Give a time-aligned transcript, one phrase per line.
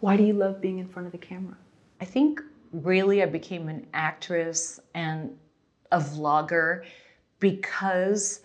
[0.00, 1.56] Why do you love being in front of the camera?
[2.00, 2.40] I think
[2.72, 5.36] really I became an actress and
[5.90, 6.84] a vlogger
[7.40, 8.40] because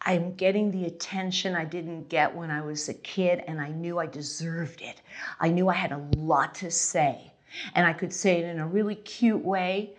[0.00, 3.98] I'm getting the attention I didn't get when I was a kid, and I knew
[3.98, 5.02] I deserved it.
[5.40, 7.32] I knew I had a lot to say,
[7.74, 9.94] and I could say it in a really cute way.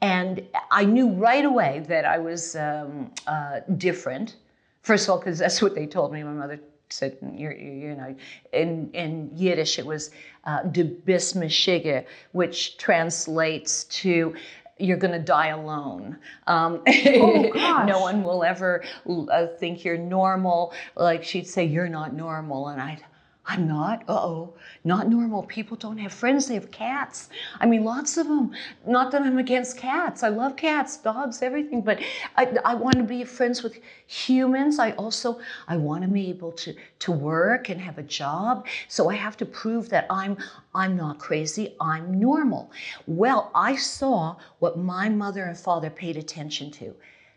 [0.00, 4.36] And I knew right away that I was um, uh, different.
[4.82, 6.22] First of all, because that's what they told me.
[6.22, 6.60] My mother
[6.92, 8.14] said, you're, you know,
[8.52, 10.10] in, in Yiddish it was
[10.44, 14.34] uh, "du bist Mischige," which translates to
[14.80, 16.18] you're going to die alone.
[16.46, 17.86] Um, oh, gosh.
[17.86, 20.72] no one will ever uh, think you're normal.
[20.96, 22.68] Like she'd say, you're not normal.
[22.68, 23.04] And I'd,
[23.46, 24.04] I'm not.
[24.08, 24.54] Uh oh.
[24.84, 25.42] Not normal.
[25.42, 27.30] People don't have friends, they have cats.
[27.58, 28.52] I mean, lots of them.
[28.86, 30.22] Not that I'm against cats.
[30.22, 31.82] I love cats, dogs, everything.
[31.82, 32.00] But
[32.36, 34.78] I, I want to be friends with humans.
[34.78, 38.66] I also I want to be able to, to work and have a job.
[38.88, 40.36] So I have to prove that I'm
[40.74, 42.70] I'm not crazy, I'm normal.
[43.06, 46.94] Well, I saw what my mother and father paid attention to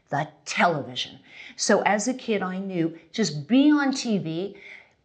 [0.10, 1.18] the television.
[1.56, 4.56] So as a kid, I knew just be on TV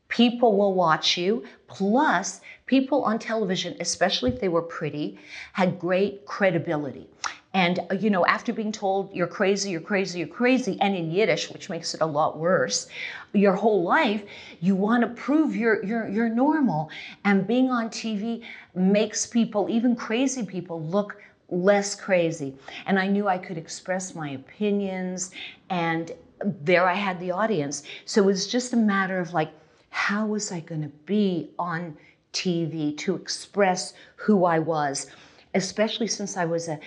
[0.09, 1.45] people will watch you.
[1.67, 5.19] Plus, people on television, especially if they were pretty,
[5.53, 7.09] had great credibility.
[7.55, 11.11] And, uh, you know, after being told you're crazy, you're crazy, you're crazy, and in
[11.11, 12.89] Yiddish, which makes it a lot worse,
[13.33, 14.23] your whole life,
[14.61, 16.91] you want to prove you're, you're, you're normal.
[17.25, 22.55] And being on TV makes people, even crazy people, look less crazy.
[22.87, 25.31] And I knew I could express my opinions,
[25.71, 26.13] and
[26.45, 27.83] there I had the audience.
[28.05, 29.51] So it was just a matter of like,
[29.99, 31.95] how was I going to be on
[32.33, 35.09] TV to express who I was,
[35.55, 36.79] especially since I was a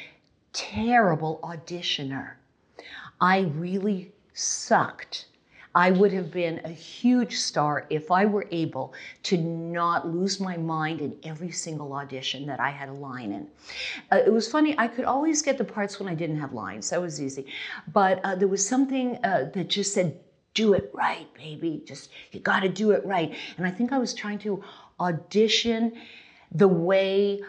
[0.53, 2.31] terrible auditioner.
[3.19, 5.25] I really sucked.
[5.75, 10.55] I would have been a huge star if I were able to not lose my
[10.55, 13.47] mind in every single audition that I had a line in.
[14.09, 16.89] Uh, it was funny, I could always get the parts when I didn't have lines.
[16.89, 17.45] That was easy.
[17.91, 20.17] But uh, there was something uh, that just said,
[20.53, 21.81] do it right, baby.
[21.85, 23.35] Just, you got to do it right.
[23.57, 24.63] And I think I was trying to
[24.99, 25.93] audition
[26.51, 27.41] the way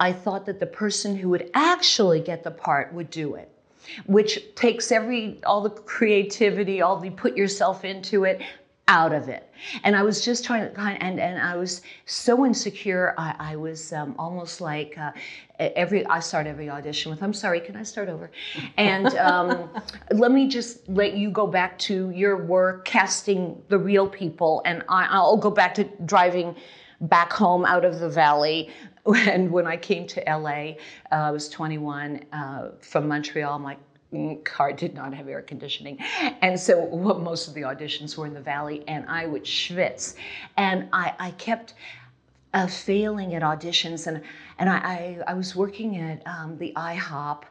[0.00, 3.50] I thought that the person who would actually get the part would do it,
[4.06, 8.42] which takes every, all the creativity, all the put yourself into it
[8.88, 9.50] out of it.
[9.82, 13.14] And I was just trying to kind and and I was so insecure.
[13.18, 15.10] I, I was um, almost like uh,
[15.58, 18.30] every I start every audition with, "I'm sorry, can I start over?"
[18.76, 19.70] And um,
[20.12, 24.84] let me just let you go back to your work casting the real people, and
[24.88, 26.54] I, I'll go back to driving
[27.00, 28.70] back home out of the valley.
[29.06, 30.74] And when I came to LA,
[31.12, 33.56] uh, I was 21 uh, from Montreal.
[33.60, 33.76] My
[34.44, 35.98] car did not have air conditioning.
[36.42, 40.14] And so well, most of the auditions were in the valley and I would schwitz.
[40.56, 41.74] And I, I kept
[42.54, 44.22] uh, failing at auditions and
[44.58, 47.42] and I, I, I was working at um, the IHOP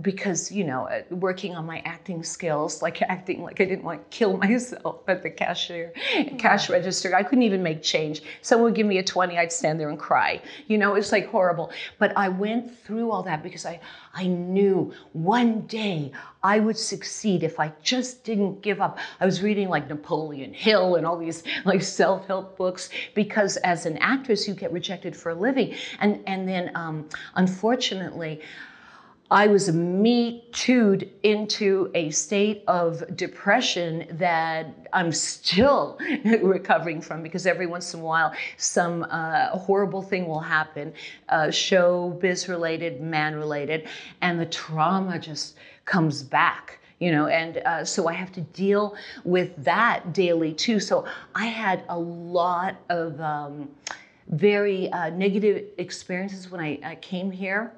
[0.00, 4.10] because you know uh, working on my acting skills like acting like I didn't want
[4.10, 5.92] to kill myself at the cashier
[6.38, 7.14] cash register.
[7.14, 8.22] I couldn't even make change.
[8.42, 10.40] Someone would give me a 20 I'd stand there and cry.
[10.66, 11.70] You know it's like horrible.
[11.98, 13.80] But I went through all that because I
[14.14, 18.98] I knew one day I would succeed if I just didn't give up.
[19.20, 23.98] I was reading like Napoleon Hill and all these like self-help books because as an
[23.98, 25.74] actress you get rejected for a living.
[26.00, 28.40] And and then um, unfortunately,
[29.30, 37.46] I was me tooed into a state of depression that I'm still recovering from because
[37.46, 40.94] every once in a while some uh, horrible thing will happen,
[41.28, 43.86] uh, showbiz related, man related,
[44.22, 48.96] and the trauma just comes back you know and uh, so i have to deal
[49.24, 50.80] with that daily too.
[50.80, 53.68] So i had a lot of um,
[54.28, 57.72] very uh, negative experiences when I, I, came here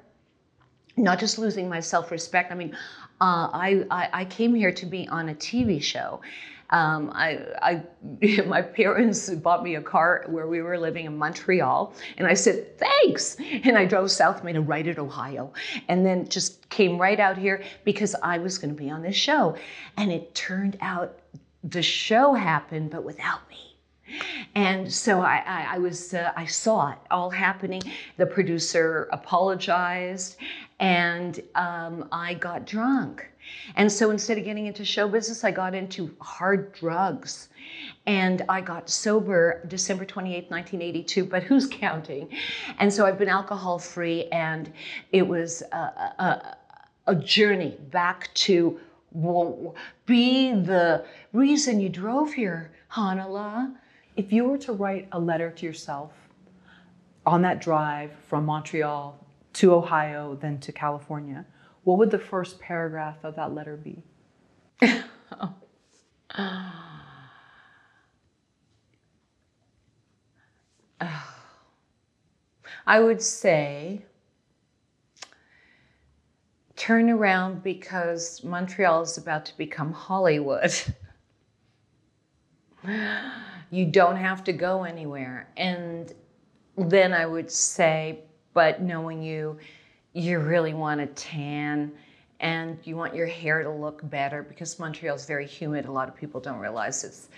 [0.97, 2.75] not just losing my self-respect i mean
[3.21, 6.19] uh, I, I, I came here to be on a tv show
[6.71, 7.83] um, I, I,
[8.47, 12.77] my parents bought me a car where we were living in Montreal, and I said,
[12.77, 13.37] thanks.
[13.63, 15.53] And I drove south, made a right at Ohio,
[15.87, 19.15] and then just came right out here because I was going to be on this
[19.15, 19.55] show.
[19.97, 21.19] And it turned out
[21.63, 23.70] the show happened, but without me.
[24.55, 27.81] And so I, I, I was, uh, I saw it all happening.
[28.17, 30.37] The producer apologized,
[30.79, 33.27] and um, I got drunk.
[33.75, 37.49] And so instead of getting into show business, I got into hard drugs.
[38.05, 42.29] And I got sober December 28, 1982, but who's counting?
[42.79, 44.71] And so I've been alcohol free, and
[45.11, 46.57] it was a, a,
[47.07, 48.79] a journey back to
[49.13, 49.75] well,
[50.05, 51.03] be the
[51.33, 53.75] reason you drove here, Hanala.
[54.15, 56.11] If you were to write a letter to yourself,
[57.25, 59.17] on that drive from Montreal
[59.53, 61.45] to Ohio, then to California,
[61.83, 64.03] what would the first paragraph of that letter be?
[72.87, 74.01] I would say
[76.75, 80.73] turn around because Montreal is about to become Hollywood.
[83.71, 85.49] you don't have to go anywhere.
[85.57, 86.13] And
[86.77, 88.19] then I would say,
[88.53, 89.57] but knowing you,
[90.13, 91.91] you really want a tan
[92.41, 95.85] and you want your hair to look better because Montreal is very humid.
[95.85, 97.29] A lot of people don't realize it's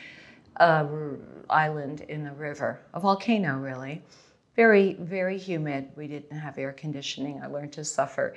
[0.57, 4.01] an island in a river, a volcano, really.
[4.55, 5.89] Very, very humid.
[5.95, 7.41] We didn't have air conditioning.
[7.43, 8.35] I learned to suffer.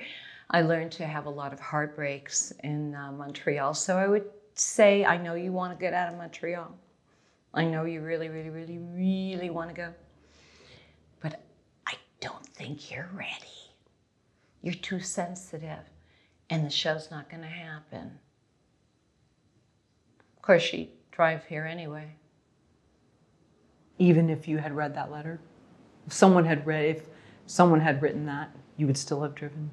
[0.49, 3.73] I learned to have a lot of heartbreaks in uh, Montreal.
[3.73, 6.75] So I would say, I know you want to get out of Montreal.
[7.53, 9.93] I know you really, really, really, really want to go.
[11.21, 11.41] But
[11.85, 13.73] I don't think you're ready.
[14.61, 15.89] You're too sensitive,
[16.49, 18.19] and the show's not going to happen.
[20.35, 22.15] Of course, she'd drive here anyway.
[23.97, 25.39] Even if you had read that letter?
[26.05, 27.03] If someone had read, if
[27.47, 29.71] someone had written that, you would still have driven?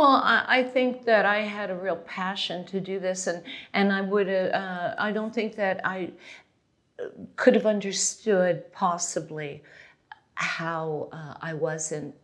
[0.00, 3.42] Well, I, think that I had a real passion to do this, and
[3.74, 4.30] and I would.
[4.30, 6.12] Uh, I don't think that I
[7.36, 9.62] could have understood possibly
[10.36, 12.14] how uh, I wasn't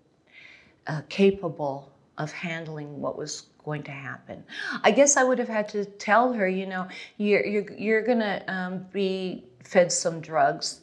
[0.87, 4.43] uh, capable of handling what was going to happen.
[4.83, 6.89] I guess I would have had to tell her, you know,
[7.19, 10.81] you're you're, you're gonna um, be fed some drugs,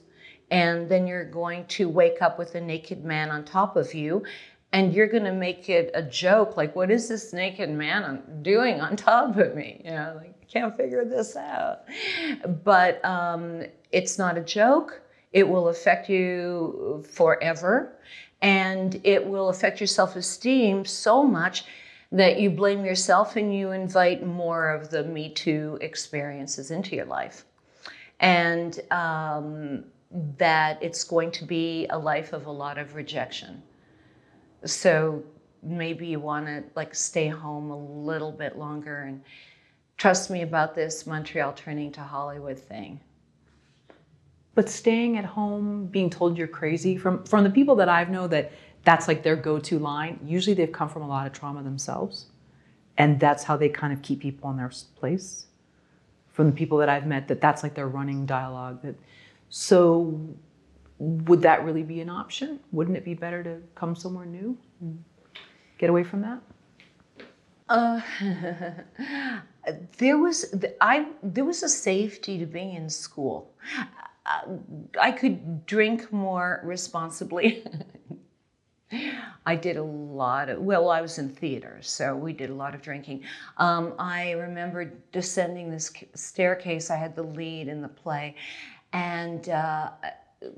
[0.51, 4.23] and then you're going to wake up with a naked man on top of you,
[4.73, 8.81] and you're going to make it a joke like what is this naked man doing
[8.81, 9.81] on top of me?
[9.85, 11.81] You know like can't figure this out.
[12.63, 15.01] But um, it's not a joke.
[15.31, 17.95] It will affect you forever
[18.41, 21.65] and it will affect your self-esteem so much
[22.11, 27.05] that you blame yourself and you invite more of the me too experiences into your
[27.05, 27.45] life.
[28.19, 29.85] And um,
[30.37, 33.63] that it's going to be a life of a lot of rejection
[34.65, 35.23] so
[35.61, 39.21] maybe you want to like stay home a little bit longer and
[39.97, 42.99] trust me about this Montreal turning to Hollywood thing.
[44.55, 48.27] But staying at home, being told you're crazy from from the people that I've know
[48.27, 48.51] that
[48.83, 50.19] that's like their go-to line.
[50.25, 52.27] Usually they've come from a lot of trauma themselves.
[52.97, 55.47] And that's how they kind of keep people in their place.
[56.31, 58.95] From the people that I've met that that's like their running dialogue that
[59.49, 60.19] so
[61.03, 62.59] would that really be an option?
[62.71, 65.03] Wouldn't it be better to come somewhere new and
[65.77, 66.41] get away from that?
[67.69, 68.01] Uh,
[69.97, 73.53] there was I there was a safety to being in school.
[74.25, 74.57] Uh,
[75.01, 77.65] I could drink more responsibly.
[79.45, 82.75] I did a lot of, well, I was in theater, so we did a lot
[82.75, 83.23] of drinking.
[83.57, 86.89] Um, I remember descending this staircase.
[86.89, 88.35] I had the lead in the play,
[88.93, 89.89] and uh,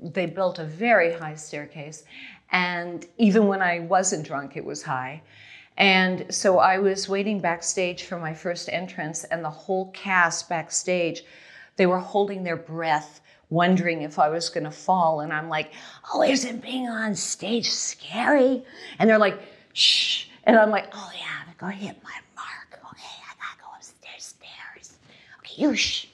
[0.00, 2.04] they built a very high staircase.
[2.50, 5.22] And even when I wasn't drunk, it was high.
[5.76, 11.24] And so I was waiting backstage for my first entrance, and the whole cast backstage,
[11.76, 15.20] they were holding their breath, wondering if I was going to fall.
[15.20, 15.72] And I'm like,
[16.14, 18.64] oh, isn't being on stage scary?
[18.98, 19.38] And they're like,
[19.74, 20.26] shh.
[20.44, 22.80] And I'm like, oh, yeah, I'm going to hit my mark.
[22.92, 24.96] Okay, I got to go upstairs, stairs.
[25.40, 26.06] Okay, you shh.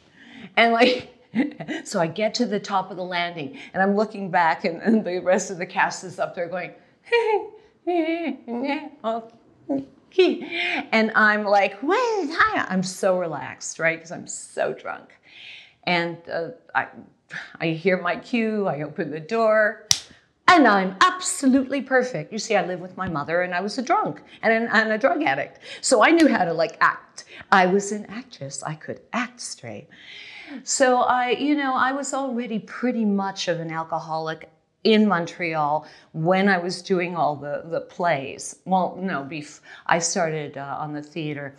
[0.56, 1.11] And like,
[1.84, 5.04] so I get to the top of the landing and I'm looking back and, and
[5.04, 6.72] the rest of the cast is up there going,
[10.92, 11.78] and I'm like.
[12.72, 13.98] I'm so relaxed, right?
[13.98, 15.10] Because I'm so drunk.
[15.84, 16.88] And uh, I,
[17.60, 19.86] I hear my cue, I open the door,
[20.48, 22.32] and I'm absolutely perfect.
[22.32, 24.92] You see, I live with my mother, and I was a drunk and, an, and
[24.92, 25.60] a drug addict.
[25.80, 27.24] So I knew how to like act.
[27.50, 29.88] I was an actress, I could act straight.
[30.64, 34.50] So I, you know, I was already pretty much of an alcoholic
[34.84, 38.56] in Montreal when I was doing all the, the plays.
[38.64, 41.54] Well, no, bef- I started uh, on the theater,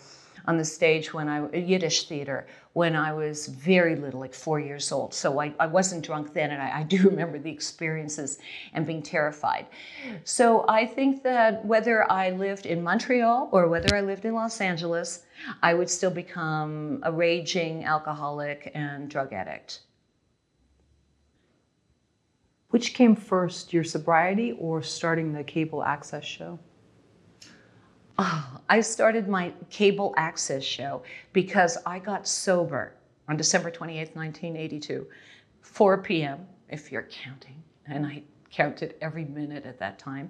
[0.45, 4.91] on the stage when I, Yiddish theater, when I was very little, like four years
[4.91, 5.13] old.
[5.13, 8.39] So I, I wasn't drunk then, and I, I do remember the experiences
[8.73, 9.67] and being terrified.
[10.23, 14.59] So I think that whether I lived in Montreal or whether I lived in Los
[14.59, 15.25] Angeles,
[15.61, 19.81] I would still become a raging alcoholic and drug addict.
[22.69, 26.57] Which came first, your sobriety or starting the cable access show?
[28.17, 32.93] I started my cable access show because I got sober
[33.27, 35.07] on December 28th, 1982,
[35.61, 37.61] 4 p.m., if you're counting.
[37.87, 40.29] And I counted every minute at that time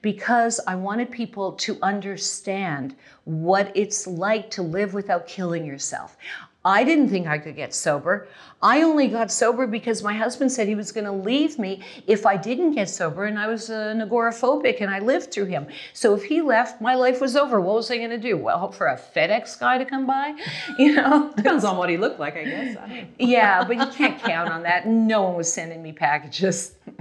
[0.00, 6.16] because I wanted people to understand what it's like to live without killing yourself.
[6.64, 8.26] I didn't think I could get sober.
[8.62, 12.24] I only got sober because my husband said he was going to leave me if
[12.24, 15.66] I didn't get sober, and I was uh, an agoraphobic and I lived through him.
[15.92, 17.60] So if he left, my life was over.
[17.60, 18.38] What was I going to do?
[18.38, 20.34] Well, hope for a FedEx guy to come by?
[20.78, 21.32] You know?
[21.36, 22.76] Depends on what he looked like, I guess.
[22.76, 24.86] I yeah, but you can't count on that.
[24.86, 26.74] No one was sending me packages.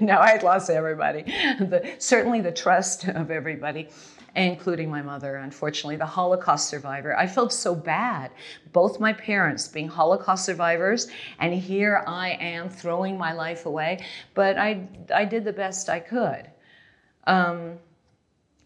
[0.00, 1.22] no, I had lost everybody.
[1.22, 3.88] The, certainly the trust of everybody
[4.34, 7.16] including my mother, unfortunately, the Holocaust survivor.
[7.16, 8.30] I felt so bad.
[8.72, 11.08] Both my parents being Holocaust survivors,
[11.38, 14.04] and here I am throwing my life away.
[14.34, 16.50] But I, I did the best I could.
[17.26, 17.78] Um,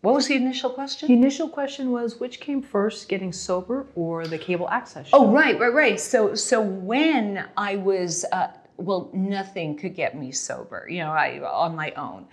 [0.03, 1.09] what was the initial question?
[1.09, 5.17] The initial question was which came first, getting sober or the cable access show?
[5.17, 5.99] Oh, right, right, right.
[5.99, 8.25] So, so when I was.
[8.31, 12.27] Uh, well, nothing could get me sober, you know, I, on my own.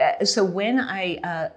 [0.00, 1.48] Uh, so when I uh,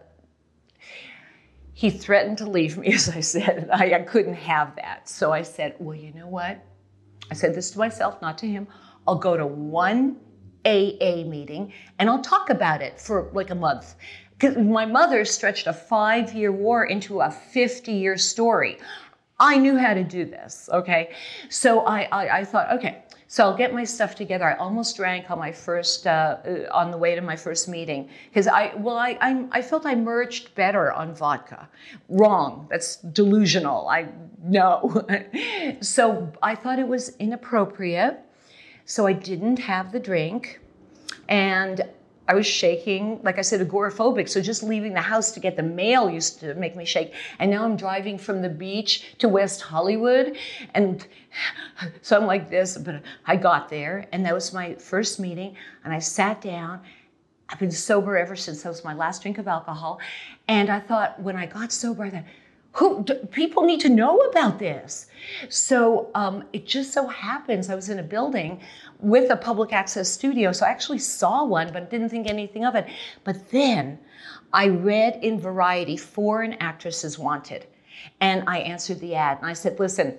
[1.73, 3.69] he threatened to leave me, as I said.
[3.71, 5.09] I, I couldn't have that.
[5.09, 6.63] So I said, Well, you know what?
[7.31, 8.67] I said this to myself, not to him.
[9.07, 10.17] I'll go to one
[10.65, 13.95] AA meeting and I'll talk about it for like a month.
[14.31, 18.77] Because my mother stretched a five year war into a 50 year story.
[19.39, 21.13] I knew how to do this, okay?
[21.49, 23.02] So I, I, I thought, okay,
[23.33, 24.45] so I'll get my stuff together.
[24.45, 28.07] I almost drank on my first, uh, uh on the way to my first meeting
[28.29, 31.67] because I, well, I, I, I, felt I merged better on vodka.
[32.09, 32.67] Wrong.
[32.69, 33.87] That's delusional.
[33.87, 34.09] I
[34.43, 35.03] know.
[35.81, 38.19] so I thought it was inappropriate.
[38.85, 40.59] So I didn't have the drink,
[41.27, 41.81] and
[42.27, 44.29] I was shaking, like I said, agoraphobic.
[44.29, 47.13] So just leaving the house to get the mail used to make me shake.
[47.39, 50.37] And now I'm driving from the beach to West Hollywood.
[50.73, 51.05] And
[52.01, 54.07] so I'm like this, but I got there.
[54.13, 55.55] And that was my first meeting.
[55.83, 56.81] And I sat down.
[57.49, 59.99] I've been sober ever since that was my last drink of alcohol.
[60.47, 62.23] And I thought, when I got sober, I thought,
[62.73, 65.07] who people need to know about this.
[65.49, 68.61] So um, it just so happens I was in a building
[68.99, 72.75] with a public access studio, so I actually saw one, but didn't think anything of
[72.75, 72.87] it.
[73.23, 73.99] But then
[74.53, 77.67] I read in Variety foreign actresses wanted,
[78.19, 80.17] and I answered the ad, and I said, "Listen,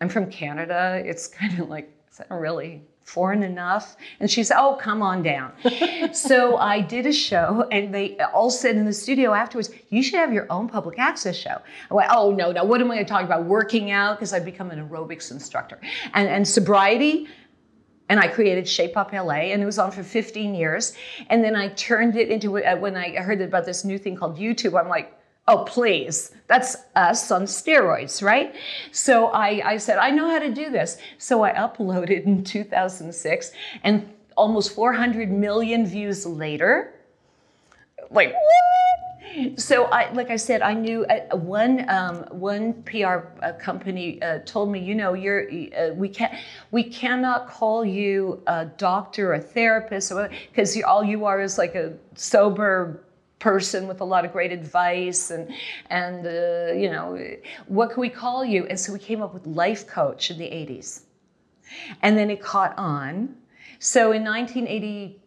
[0.00, 1.02] I'm from Canada.
[1.04, 3.96] It's kind of like, is that really foreign enough?
[4.20, 5.52] And she said, Oh, come on down.
[6.12, 10.18] so I did a show, and they all said in the studio afterwards, You should
[10.18, 11.60] have your own public access show.
[11.90, 12.64] I went, Oh, no, no.
[12.64, 13.44] What am I going to talk about?
[13.44, 14.16] Working out?
[14.16, 15.80] Because I've become an aerobics instructor.
[16.14, 17.28] And, and sobriety?
[18.08, 20.94] and I created Shape Up LA, and it was on for 15 years.
[21.30, 24.36] And then I turned it into uh, when I heard about this new thing called
[24.36, 24.78] YouTube.
[24.78, 25.18] I'm like,
[25.48, 26.30] oh please.
[26.46, 28.54] That's us on steroids right?
[28.90, 30.98] So I, I said i know how to do this.
[31.18, 36.94] So i uploaded in 2006 and almost 400 million views later
[38.10, 39.02] like what?
[39.56, 44.40] so I, like I said, I knew uh, one um, one PR uh, company uh,
[44.44, 46.32] told me, you know, you're uh, we can't
[46.70, 50.12] we cannot call you a doctor, a therapist,
[50.50, 53.04] because all you are is like a sober
[53.42, 55.52] person with a lot of great advice and
[55.90, 57.06] and uh, you know
[57.66, 58.66] what can we call you?
[58.66, 61.02] And so we came up with life coach in the 80s
[62.02, 63.34] and then it caught on.
[63.78, 65.21] So in 1980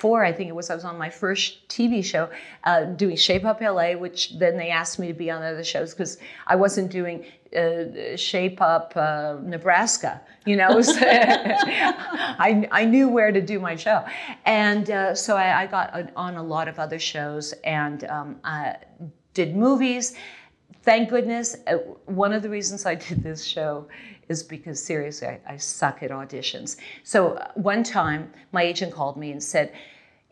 [0.00, 2.30] four, I think it was, I was on my first TV show
[2.64, 5.92] uh, doing Shape Up LA, which then they asked me to be on other shows
[5.92, 6.16] because
[6.46, 10.22] I wasn't doing uh, Shape Up uh, Nebraska.
[10.46, 14.04] You know, so I, I knew where to do my show.
[14.46, 18.40] And uh, so I, I, got on a lot of other shows and um,
[19.34, 20.14] did movies.
[20.82, 21.56] Thank goodness.
[21.66, 21.76] Uh,
[22.06, 23.86] one of the reasons I did this show
[24.30, 26.76] is because seriously, I, I suck at auditions.
[27.02, 29.72] So uh, one time, my agent called me and said,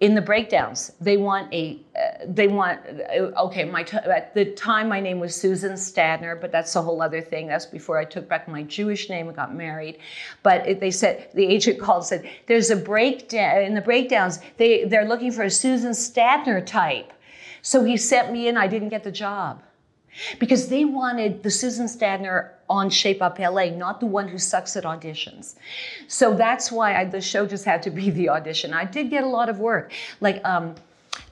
[0.01, 4.45] in the breakdowns they want a uh, they want uh, okay my t- at the
[4.53, 7.49] time my name was susan stadner but that's a whole other thing.
[7.49, 9.99] That's before i took back my jewish name and got married.
[10.45, 14.39] But it, they said the agent called and said there's a breakdown in the breakdowns
[14.57, 17.13] they they're looking for a susan stadner type.
[17.63, 18.57] So he sent me in.
[18.57, 19.65] I didn't get the job
[20.39, 24.77] because they wanted the Susan Stadner on Shape Up LA, not the one who sucks
[24.77, 25.55] at auditions.
[26.07, 28.73] So that's why I, the show just had to be the audition.
[28.73, 29.93] I did get a lot of work.
[30.21, 30.75] Like, um,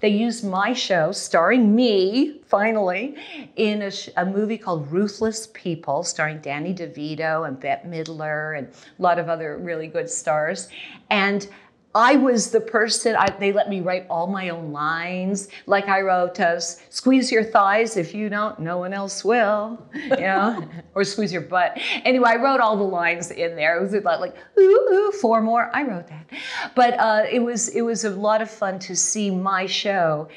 [0.01, 3.17] they used my show, starring me, finally,
[3.57, 8.69] in a, sh- a, movie called Ruthless People, starring Danny DeVito and Bette Midler and
[8.69, 10.69] a lot of other really good stars.
[11.11, 11.49] And
[11.97, 15.49] I was the person, I, they let me write all my own lines.
[15.65, 17.97] Like I wrote, uh, squeeze your thighs.
[17.97, 19.83] If you don't, no one else will.
[19.95, 20.69] You know?
[20.95, 21.81] or squeeze your butt.
[22.05, 23.79] Anyway, I wrote all the lines in there.
[23.79, 25.71] It was like, like ooh, ooh, four more.
[25.75, 26.27] I wrote that.
[26.75, 30.29] But uh, it, was, it was a lot of fun to see my show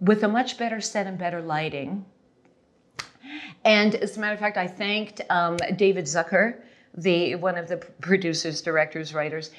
[0.00, 2.04] with a much better set and better lighting.
[3.64, 6.62] And as a matter of fact, I thanked um, David Zucker,
[6.96, 9.52] the one of the producers, directors, writers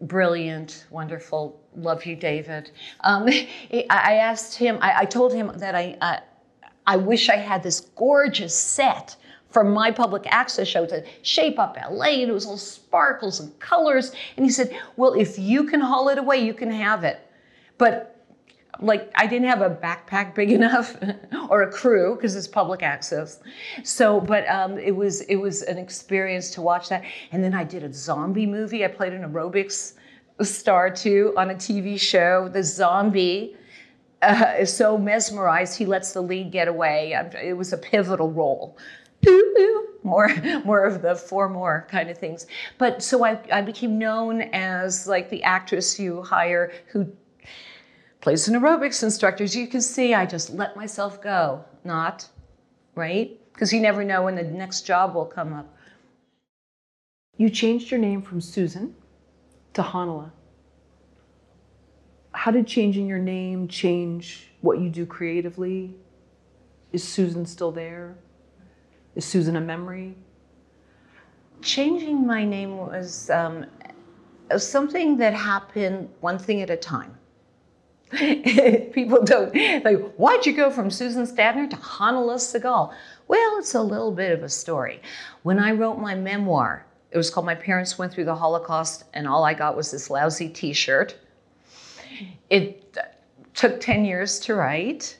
[0.00, 1.60] brilliant, wonderful.
[1.76, 2.70] Love you, David.
[3.00, 3.28] Um,
[3.90, 6.20] I asked him, I, I, told him that I, uh,
[6.86, 9.16] I wish I had this gorgeous set
[9.50, 13.58] from my public access show to shape up LA, and it was all sparkles and
[13.58, 14.12] colors.
[14.36, 17.20] And he said, Well, if you can haul it away, you can have it.
[17.78, 18.09] But
[18.80, 20.96] like I didn't have a backpack big enough
[21.48, 23.40] or a crew because it's public access.
[23.84, 27.04] So, but um, it was it was an experience to watch that.
[27.32, 28.84] And then I did a zombie movie.
[28.84, 29.94] I played an aerobics
[30.42, 32.48] star too on a TV show.
[32.48, 33.56] The zombie
[34.22, 37.14] uh, is so mesmerized he lets the lead get away.
[37.42, 38.76] It was a pivotal role.
[40.02, 40.30] More,
[40.64, 42.46] more of the four more kind of things.
[42.78, 47.12] But so I, I became known as like the actress you hire who
[48.20, 49.44] plays an aerobics instructor.
[49.44, 52.28] As you can see, I just let myself go, not,
[52.94, 53.38] right?
[53.52, 55.74] Because you never know when the next job will come up.
[57.36, 58.94] You changed your name from Susan
[59.72, 60.30] to Hanala.
[62.32, 65.94] How did changing your name change what you do creatively?
[66.92, 68.16] Is Susan still there?
[69.14, 70.14] Is Susan a memory?
[71.62, 73.66] Changing my name was um,
[74.56, 77.16] something that happened one thing at a time.
[78.92, 82.92] People don't like, why'd you go from Susan Stadner to Hanala Sagal?
[83.28, 85.00] Well, it's a little bit of a story.
[85.44, 89.28] When I wrote my memoir, it was called My Parents Went Through the Holocaust, and
[89.28, 91.16] all I got was this lousy t shirt.
[92.50, 92.96] It
[93.54, 95.18] took 10 years to write.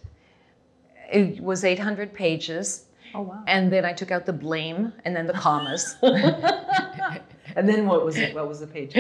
[1.13, 2.87] It was 800 pages.
[3.15, 3.43] Oh, wow.
[3.47, 5.97] And then I took out the blame and then the commas.
[7.57, 8.35] And then what was it?
[8.35, 8.97] What was the page?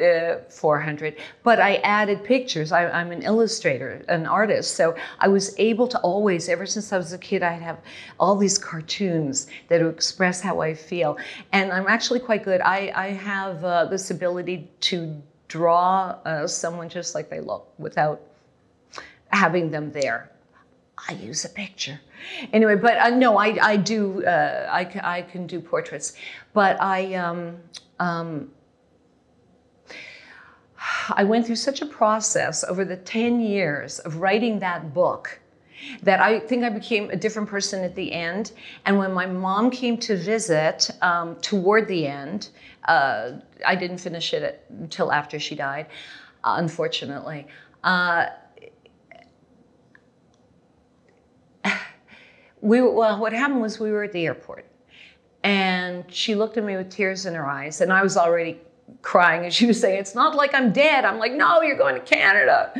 [0.00, 1.16] Uh, 400.
[1.42, 2.72] But I added pictures.
[2.72, 4.76] I, am an illustrator, an artist.
[4.76, 7.78] So I was able to always, ever since I was a kid, I'd have
[8.18, 11.18] all these cartoons that express how I feel.
[11.52, 12.60] And I'm actually quite good.
[12.60, 18.20] I, I have uh, this ability to draw uh, someone just like they look without
[19.32, 20.30] having them there.
[21.08, 22.00] I use a picture.
[22.52, 26.14] Anyway, but uh, no, I, I do, uh, I, I can do portraits.
[26.52, 27.56] But I, um,
[27.98, 28.50] um,
[31.10, 35.40] I went through such a process over the 10 years of writing that book
[36.02, 38.52] that I think I became a different person at the end.
[38.84, 42.50] And when my mom came to visit um, toward the end,
[42.84, 43.32] uh,
[43.66, 45.86] I didn't finish it until after she died,
[46.44, 47.46] unfortunately.
[47.82, 48.26] Uh,
[52.60, 54.66] we well, what happened was we were at the airport,
[55.42, 58.60] and she looked at me with tears in her eyes, and I was already
[59.02, 61.94] crying, and she was saying, "It's not like I'm dead." I'm like, "No, you're going
[61.94, 62.72] to Canada."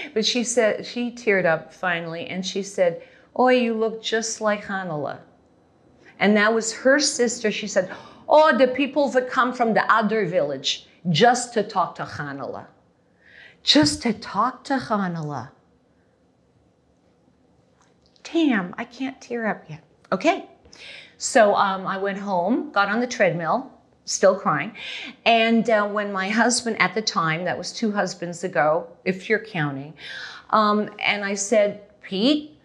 [0.14, 3.02] but she said she teared up finally, and she said,
[3.34, 5.18] "Oh, you look just like Hanala,"
[6.18, 7.50] and that was her sister.
[7.50, 7.90] She said,
[8.28, 12.66] "Oh, the people that come from the other village just to talk to Hanala."
[13.62, 15.50] Just to talk to Hanala
[18.34, 19.82] damn, I can't tear up yet.
[20.10, 20.46] Okay.
[21.18, 23.72] So um, I went home, got on the treadmill,
[24.04, 24.72] still crying.
[25.24, 29.38] And uh, when my husband at the time, that was two husbands ago, if you're
[29.38, 29.94] counting,
[30.50, 32.58] um, and I said, Pete,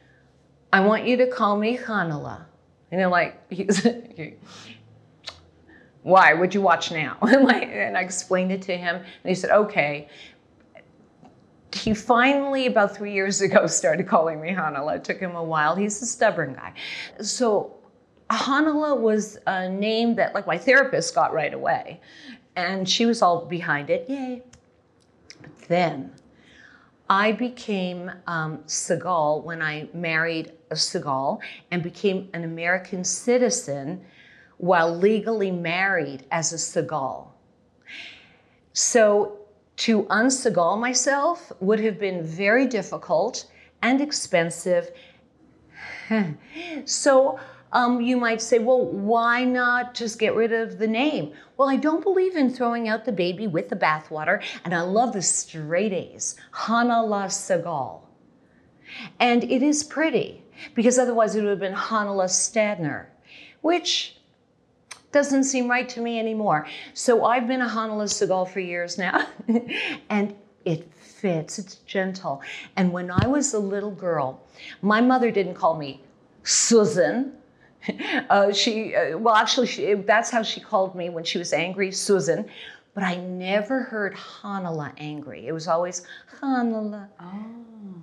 [0.73, 2.45] I want you to call me Hanala.
[2.91, 3.39] And they're like,
[6.01, 6.33] why?
[6.33, 7.17] Would you watch now?
[7.21, 8.95] and I explained it to him.
[8.95, 10.09] And he said, okay
[11.73, 14.97] he finally, about three years ago, started calling me Hanala.
[14.97, 15.75] It took him a while.
[15.75, 16.73] He's a stubborn guy.
[17.21, 17.75] So
[18.29, 21.99] Hanala was a name that, like, my therapist got right away.
[22.55, 24.09] And she was all behind it.
[24.09, 24.43] Yay.
[25.41, 26.11] But then
[27.09, 31.39] I became um, Sagal when I married a Sagal
[31.71, 34.05] and became an American citizen
[34.57, 37.29] while legally married as a Sagal.
[38.73, 39.38] So
[39.79, 43.49] to unsegal myself would have been very difficult
[43.81, 44.91] and expensive.
[46.85, 47.39] so
[47.71, 51.31] um, you might say, well, why not just get rid of the name?
[51.55, 55.13] Well, I don't believe in throwing out the baby with the bathwater, and I love
[55.13, 58.01] the straight A's, Hanala Sagal.
[59.21, 60.43] And it is pretty,
[60.75, 63.05] because otherwise it would have been Hanala Stadner,
[63.61, 64.18] which
[65.11, 66.67] doesn't seem right to me anymore.
[66.93, 69.27] So I've been a Hanala Sagal for years now,
[70.09, 72.41] and it fits, it's gentle.
[72.75, 74.41] And when I was a little girl,
[74.81, 76.01] my mother didn't call me
[76.43, 77.33] Susan.
[78.29, 81.93] Uh, she, uh, well, actually, she, that's how she called me when she was angry,
[81.93, 82.45] Susan.
[82.93, 85.47] But I never heard Hanala angry.
[85.47, 86.03] It was always
[86.41, 87.07] Hanala.
[87.19, 87.59] Oh.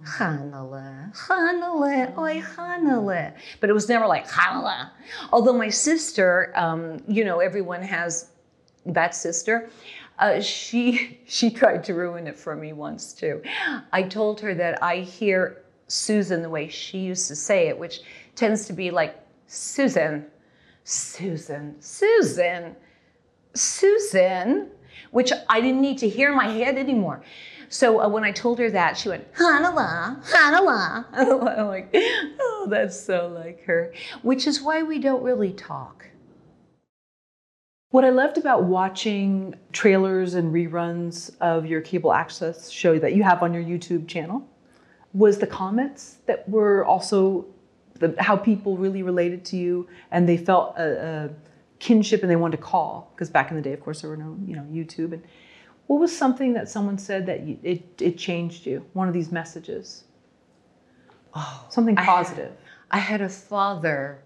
[0.06, 3.34] Hanala, Hanala, oi Hanala.
[3.60, 4.90] But it was never like Hanala.
[5.32, 8.30] Although my sister, um, you know, everyone has
[8.86, 9.68] that sister.
[10.18, 13.42] Uh, she she tried to ruin it for me once too.
[13.92, 18.00] I told her that I hear Susan the way she used to say it, which
[18.34, 20.26] tends to be like Susan,
[20.84, 22.76] Susan, Susan,
[23.56, 24.70] Susan,
[25.10, 27.22] which I didn't need to hear in my head anymore.
[27.68, 31.06] So uh, when I told her that, she went, Hanala, Hanala.
[31.12, 33.92] I'm like, oh, that's so like her,
[34.22, 36.06] which is why we don't really talk.
[37.90, 43.22] What I loved about watching trailers and reruns of your cable access show that you
[43.22, 44.46] have on your YouTube channel
[45.12, 47.46] was the comments that were also
[47.94, 51.30] the, how people really related to you and they felt a, a
[51.78, 54.16] kinship and they wanted to call because back in the day, of course, there were
[54.16, 55.12] no you know YouTube.
[55.12, 55.22] And
[55.86, 58.84] what was something that someone said that you, it it changed you?
[58.92, 60.04] One of these messages.
[61.34, 62.52] Oh, Something I had- positive.
[62.90, 64.22] I had a father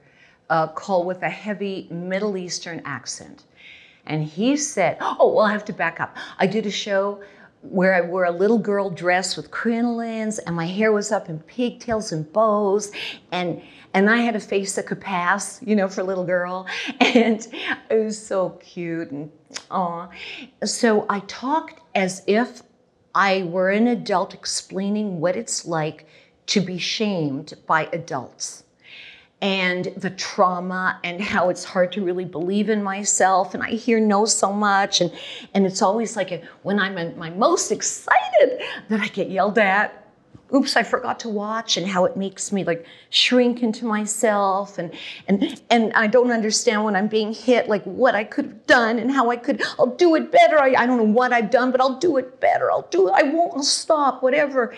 [0.51, 3.45] uh, call with a heavy Middle Eastern accent.
[4.07, 6.17] And he said, Oh, well, I have to back up.
[6.39, 7.23] I did a show
[7.63, 11.39] where I wore a little girl dress with crinolines and my hair was up in
[11.41, 12.91] pigtails and bows
[13.33, 13.61] and
[13.95, 16.67] and I had a face that could pass, you know, for a little girl.
[17.01, 17.47] And
[17.91, 19.31] it was so cute and
[19.71, 20.09] aw.
[20.65, 22.63] So I talked as if
[23.15, 26.07] I were an adult explaining what it's like
[26.47, 28.65] to be shamed by adults
[29.43, 33.99] and the trauma and how it's hard to really believe in myself and i hear
[33.99, 35.11] no so much and
[35.55, 40.00] and it's always like when i'm my most excited that i get yelled at
[40.55, 44.93] oops i forgot to watch and how it makes me like shrink into myself and
[45.29, 48.99] and and i don't understand when i'm being hit like what i could have done
[48.99, 51.71] and how i could i'll do it better i, I don't know what i've done
[51.71, 54.75] but i'll do it better i'll do it i won't I'll stop whatever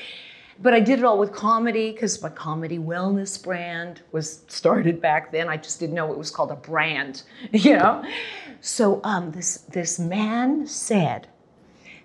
[0.63, 5.33] but I did it all with comedy because my comedy wellness brand was started back
[5.33, 5.49] then.
[5.49, 8.05] I just didn't know it was called a brand, you know.
[8.61, 11.27] So um, this this man said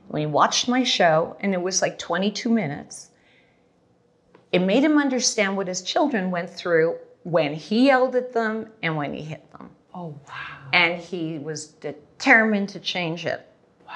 [0.07, 3.11] when he watched my show, and it was like 22 minutes.
[4.51, 8.95] It made him understand what his children went through when he yelled at them and
[8.95, 10.69] when he hit them, Oh wow.
[10.71, 13.45] and he was determined to change it.
[13.85, 13.93] Wow.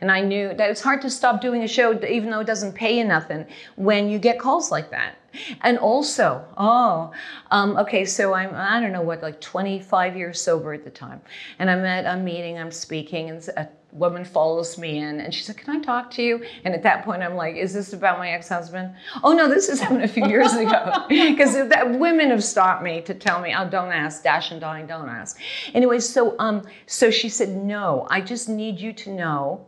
[0.00, 2.74] And I knew that it's hard to stop doing a show, even though it doesn't
[2.74, 5.16] pay you nothing, when you get calls like that.
[5.62, 7.10] And also, oh,
[7.50, 11.20] um, okay, so I'm, I don't know what, like 25 years sober at the time.
[11.58, 15.42] And I'm at a meeting, I'm speaking, and a woman follows me in, and she
[15.42, 16.44] said, Can I talk to you?
[16.64, 18.94] And at that point, I'm like, Is this about my ex husband?
[19.22, 21.06] Oh, no, this is happened a few years ago.
[21.08, 21.54] Because
[21.98, 25.38] women have stopped me to tell me, Oh, don't ask, dash and dying, don't ask.
[25.72, 29.66] Anyway, so, um, so she said, No, I just need you to know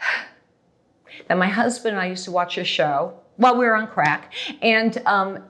[1.28, 4.32] that my husband and I used to watch your show while we were on crack,
[4.62, 5.44] and um,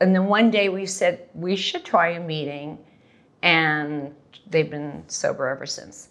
[0.00, 2.78] and then one day we said we should try a meeting,
[3.42, 4.14] and
[4.50, 6.08] they've been sober ever since.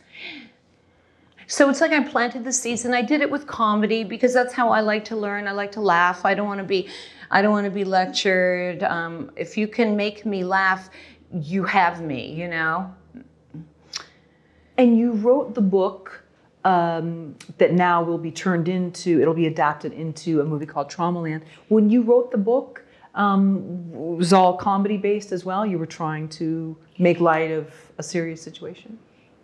[1.47, 4.53] So it's like I planted the seeds, and I did it with comedy because that's
[4.53, 5.47] how I like to learn.
[5.47, 6.25] I like to laugh.
[6.25, 6.89] I don't want to be,
[7.29, 8.84] I don't want to be lectured.
[8.84, 10.89] Um, if you can make me laugh,
[11.31, 12.34] you have me.
[12.34, 12.93] You know.
[14.77, 16.23] And you wrote the book
[16.65, 21.43] um, that now will be turned into, it'll be adapted into a movie called Traumaland.
[21.69, 25.65] When you wrote the book, um, it was all comedy based as well.
[25.65, 28.99] You were trying to make light of a serious situation.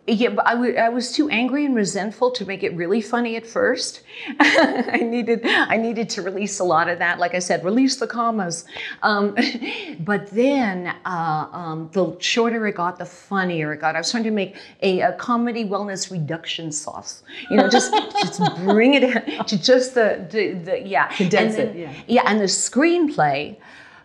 [0.07, 4.01] Yeah, but I was too angry and resentful to make it really funny at first.
[4.39, 7.19] I needed I needed to release a lot of that.
[7.19, 8.65] Like I said, release the commas.
[9.03, 9.37] Um,
[9.99, 13.95] but then uh, um, the shorter it got, the funnier it got.
[13.95, 17.21] I was trying to make a, a comedy wellness reduction sauce.
[17.51, 21.69] You know, just just bring it in to just the the, the yeah Condense And
[21.69, 21.93] it, yeah.
[22.07, 23.55] yeah, and the screenplay,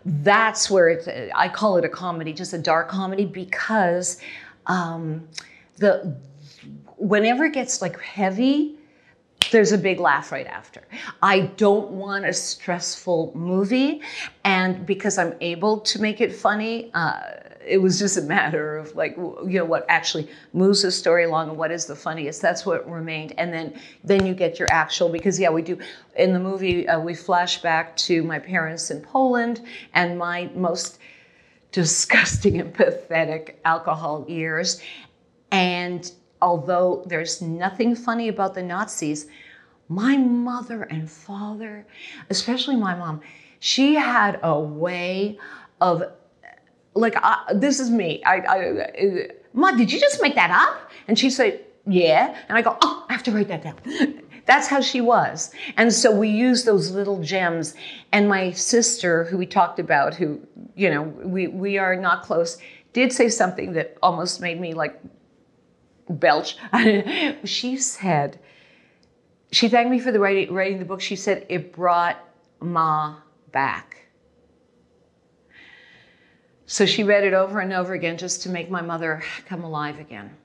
[0.04, 4.20] that's where it, I call it a comedy, just a dark comedy, because
[4.66, 5.26] um,
[5.76, 6.16] the
[6.96, 8.76] whenever it gets like heavy,
[9.50, 10.82] there's a big laugh right after.
[11.22, 14.02] I don't want a stressful movie,
[14.44, 17.20] and because I'm able to make it funny, uh,
[17.64, 21.50] it was just a matter of like you know what actually moves the story along
[21.50, 22.40] and what is the funniest.
[22.40, 25.78] That's what remained, and then then you get your actual because yeah we do
[26.16, 29.62] in the movie uh, we flash back to my parents in Poland
[29.94, 30.98] and my most
[31.72, 34.80] disgusting and pathetic alcohol years.
[35.56, 39.26] And although there's nothing funny about the Nazis,
[39.88, 41.86] my mother and father,
[42.28, 43.22] especially my mom,
[43.58, 45.38] she had a way
[45.80, 46.02] of
[46.92, 48.22] like I, this is me.
[48.24, 50.90] I, I, Mom, did you just make that up?
[51.08, 52.36] And she said, Yeah.
[52.50, 54.22] And I go, Oh, I have to write that down.
[54.44, 55.52] That's how she was.
[55.78, 57.74] And so we use those little gems.
[58.12, 60.38] And my sister, who we talked about, who,
[60.74, 62.58] you know, we, we are not close,
[62.92, 65.00] did say something that almost made me like
[66.08, 66.56] belch.
[67.44, 68.38] she said,
[69.52, 71.00] she thanked me for the writing, writing the book.
[71.00, 72.18] She said, it brought
[72.60, 73.16] Ma
[73.52, 74.08] back.
[76.66, 80.00] So she read it over and over again just to make my mother come alive
[80.00, 80.36] again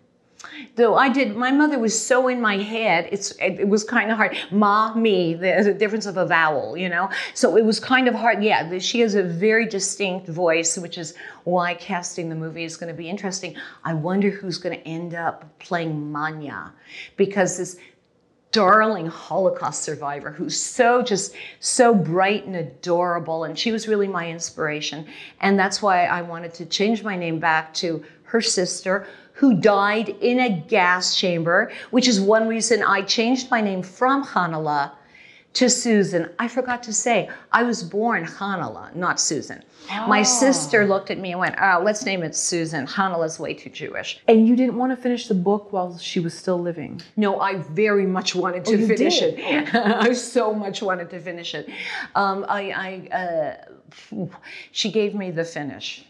[0.76, 4.18] though I did, my mother was so in my head, it's, it, was kind of
[4.18, 4.38] hard.
[4.52, 7.10] Ma, me, there's a difference of a vowel, you know?
[7.34, 8.44] So it was kind of hard.
[8.44, 12.92] Yeah, she has a very distinct voice, which is why casting the movie is going
[12.92, 13.56] to be interesting.
[13.84, 16.74] I wonder who's going to end up playing Manya,
[17.18, 17.78] because this
[18.52, 23.46] darling Holocaust survivor who's so just so bright and adorable.
[23.46, 25.08] And she was really my inspiration.
[25.40, 29.08] And that's why I wanted to change my name back to her sister,
[29.42, 34.24] who died in a gas chamber, which is one reason I changed my name from
[34.24, 34.92] Hanala
[35.54, 36.30] to Susan.
[36.38, 39.64] I forgot to say, I was born Hanala, not Susan.
[39.92, 40.06] Oh.
[40.08, 42.86] My sister looked at me and went, oh, let's name it Susan.
[42.86, 44.20] Hanala's way too Jewish.
[44.28, 47.02] And you didn't want to finish the book while she was still living?
[47.18, 49.40] No, I very much wanted to oh, finish did?
[49.40, 49.76] it.
[50.08, 51.68] I so much wanted to finish it.
[52.14, 52.62] Um, I,
[53.12, 54.26] I uh,
[54.72, 56.06] she gave me the finish.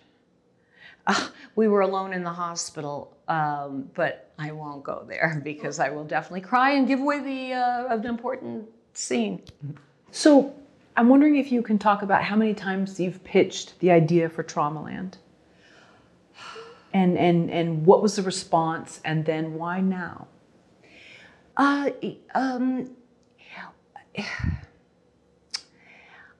[1.08, 5.90] Uh, we were alone in the hospital, um, but I won't go there because I
[5.90, 9.42] will definitely cry and give away the uh, an important scene.
[10.12, 10.54] So
[10.96, 14.44] I'm wondering if you can talk about how many times you've pitched the idea for
[14.44, 15.16] Traumaland,
[16.94, 20.28] and and and what was the response, and then why now?
[21.58, 21.92] Uh,
[22.36, 22.90] um,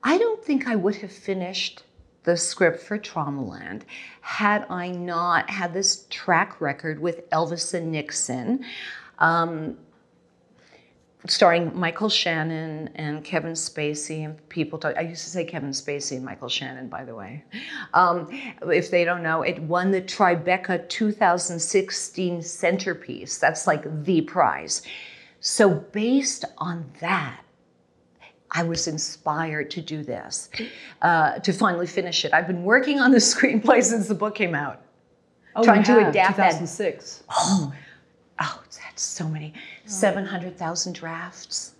[0.04, 1.84] I don't think I would have finished
[2.24, 3.82] the script for Traumaland
[4.20, 8.64] had I not had this track record with Elvis and Nixon,
[9.18, 9.76] um,
[11.26, 14.96] starring Michael Shannon and Kevin Spacey and people talk.
[14.96, 17.44] I used to say Kevin Spacey and Michael Shannon, by the way.
[17.94, 18.28] Um,
[18.68, 23.38] if they don't know, it won the Tribeca 2016 centerpiece.
[23.38, 24.82] That's like the prize.
[25.40, 27.40] So based on that,
[28.52, 30.50] I was inspired to do this,
[31.00, 32.34] uh, to finally finish it.
[32.34, 34.82] I've been working on the screenplay since the book came out.
[35.56, 37.16] Oh, trying to adapt 2006.
[37.16, 37.24] That.
[37.30, 37.72] Oh,
[38.40, 39.54] oh, that's so many.
[39.86, 41.74] 700,000 drafts.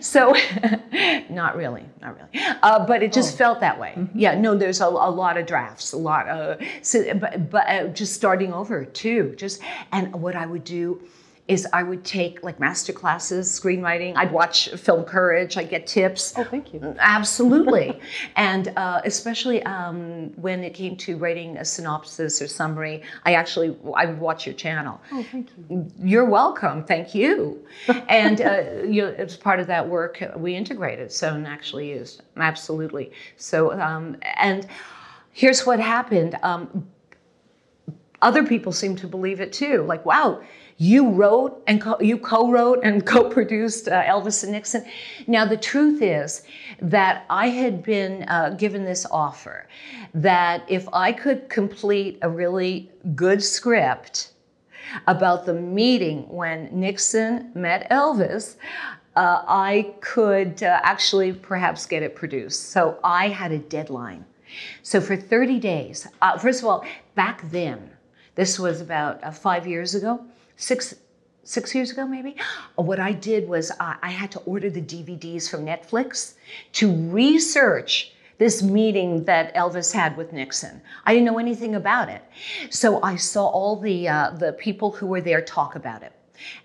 [0.00, 0.34] So,
[1.28, 2.44] not really, not really.
[2.62, 3.36] Uh, but it just oh.
[3.36, 3.92] felt that way.
[3.96, 4.18] Mm-hmm.
[4.18, 7.88] Yeah, no, there's a, a, lot of drafts, a lot of, so, but, but uh,
[7.88, 9.34] just starting over too.
[9.36, 9.60] Just,
[9.92, 11.02] and what I would do
[11.48, 14.16] is I would take like master classes, screenwriting.
[14.16, 15.56] I'd watch Film Courage.
[15.56, 16.32] I'd get tips.
[16.36, 16.94] Oh, thank you.
[17.00, 18.00] Absolutely.
[18.36, 23.76] and uh, especially um, when it came to writing a synopsis or summary, I actually
[23.94, 25.00] I would watch your channel.
[25.10, 25.90] Oh, thank you.
[25.98, 26.84] You're welcome.
[26.84, 27.66] Thank you.
[28.08, 31.10] and uh, you know, as part of that work, we integrated.
[31.10, 33.10] So actually used absolutely.
[33.36, 34.66] So um, and
[35.32, 36.36] here's what happened.
[36.42, 36.86] Um,
[38.22, 39.82] other people seem to believe it too.
[39.82, 40.40] Like, wow,
[40.78, 44.84] you wrote and co- you co-wrote and co-produced uh, Elvis and Nixon.
[45.26, 46.42] Now the truth is
[46.80, 49.68] that I had been uh, given this offer
[50.14, 54.32] that if I could complete a really good script
[55.06, 58.56] about the meeting when Nixon met Elvis,
[59.16, 62.70] uh, I could uh, actually perhaps get it produced.
[62.70, 64.24] So I had a deadline.
[64.82, 67.90] So for 30 days, uh, first of all, back then,
[68.34, 70.24] this was about uh, five years ago
[70.62, 70.94] six
[71.44, 72.36] six years ago maybe?
[72.76, 76.34] What i did was uh, i had to order the dvds from netflix
[76.78, 80.80] to research this meeting that elvis had with nixon.
[81.04, 82.22] I didn't know anything about it.
[82.70, 86.12] So i saw all the uh, the people who were there talk about it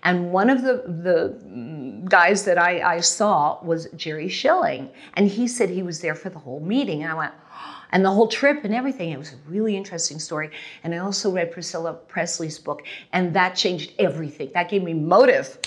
[0.02, 4.90] and one of the, the guys that I, I saw was Jerry Schilling.
[5.14, 7.02] And he said he was there for the whole meeting.
[7.02, 7.32] And I went,
[7.92, 9.10] and the whole trip and everything.
[9.10, 10.50] It was a really interesting story.
[10.84, 14.50] And I also read Priscilla Presley's book, and that changed everything.
[14.54, 15.58] That gave me motive.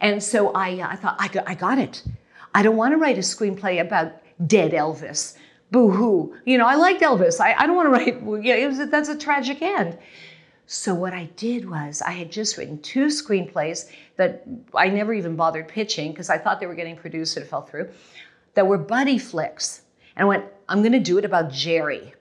[0.00, 2.02] And so I, uh, I thought, I got, I got it.
[2.54, 4.12] I don't want to write a screenplay about
[4.46, 5.36] dead Elvis.
[5.70, 6.34] Boo hoo.
[6.44, 7.40] You know, I liked Elvis.
[7.40, 9.98] I, I don't want to write, yeah, it was, that's a tragic end.
[10.66, 15.36] So what I did was I had just written two screenplays that I never even
[15.36, 17.88] bothered pitching because I thought they were getting produced and it fell through,
[18.54, 19.82] that were buddy flicks.
[20.16, 22.14] And I went, I'm going to do it about Jerry.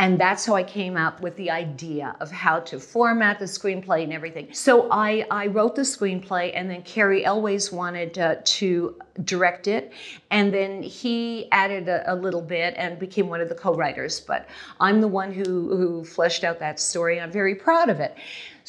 [0.00, 4.04] And that's how I came up with the idea of how to format the screenplay
[4.04, 4.48] and everything.
[4.52, 9.92] So I, I wrote the screenplay, and then Cary Elwes wanted uh, to direct it.
[10.30, 14.20] And then he added a, a, little bit and became one of the co writers.
[14.20, 17.20] But I'm the one who, who fleshed out that story.
[17.20, 18.16] I'm very proud of it.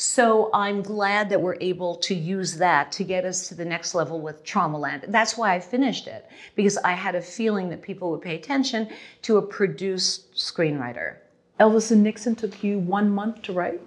[0.01, 3.93] So I'm glad that we're able to use that to get us to the next
[3.93, 5.11] level with Traumaland.
[5.11, 8.87] That's why I finished it, because I had a feeling that people would pay attention
[9.23, 11.17] to a produced screenwriter.
[11.59, 13.81] Elvis and Nixon took you one month to write?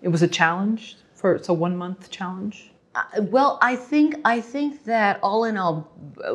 [0.00, 2.70] It was a challenge for it's a one month challenge?
[2.94, 5.86] Uh, well, I think I think that all in all,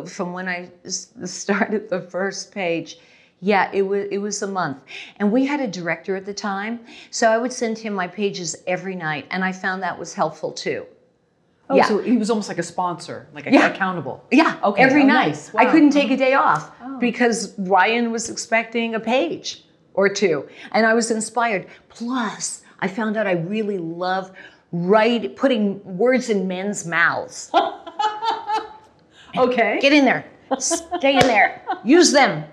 [0.06, 3.00] from when I started the first page,
[3.44, 4.78] yeah, it was it was a month.
[5.18, 6.80] And we had a director at the time,
[7.12, 10.54] so I would send him my pages every night, and I found that was helpful
[10.54, 10.86] too.
[11.70, 11.86] Oh, yeah.
[11.86, 13.68] so he was almost like a sponsor, like a, yeah.
[13.68, 14.24] accountable.
[14.32, 14.82] Yeah, okay.
[14.82, 15.28] Every oh, night.
[15.28, 15.54] Nice.
[15.54, 15.62] Wow.
[15.62, 16.98] I couldn't take a day off oh.
[17.00, 21.68] because Ryan was expecting a page or two, and I was inspired.
[21.90, 24.32] Plus, I found out I really love
[24.72, 27.52] write putting words in men's mouths.
[29.38, 29.80] okay.
[29.82, 30.26] Get in there.
[30.60, 31.62] Stay in there.
[31.84, 32.46] Use them.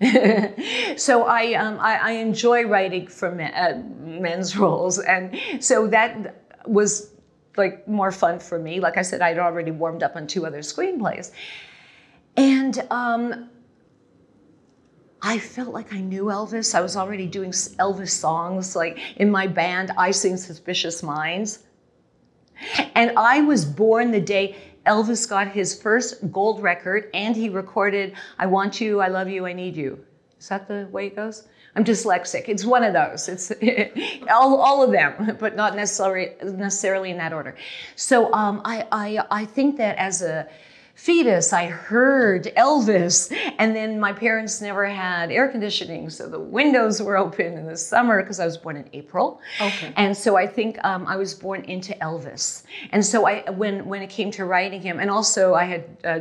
[0.96, 6.42] so I, um, I, I enjoy writing for men, uh, men's roles, and so that
[6.66, 7.12] was
[7.56, 8.80] like more fun for me.
[8.80, 11.30] Like I said, I'd already warmed up on two other screenplays,
[12.36, 13.50] and um,
[15.22, 16.74] I felt like I knew Elvis.
[16.74, 21.60] I was already doing Elvis songs, like in my band, I Sing Suspicious Minds.
[22.94, 28.14] And I was born the day Elvis got his first gold record and he recorded
[28.38, 30.04] I Want You, I Love You, I Need You.
[30.38, 31.48] Is that the way it goes?
[31.76, 32.48] I'm dyslexic.
[32.48, 33.28] It's one of those.
[33.28, 33.50] It's
[34.30, 37.56] all, all of them, but not necessarily necessarily in that order.
[37.96, 40.46] So um, I, I I think that as a
[40.94, 43.34] fetus, I heard Elvis.
[43.58, 47.76] And then my parents never had air conditioning, so the windows were open in the
[47.76, 49.40] summer because I was born in April.
[49.60, 49.92] Okay.
[49.96, 52.62] And so I think um, I was born into Elvis.
[52.90, 56.20] And so I, when when it came to writing him, and also I had uh,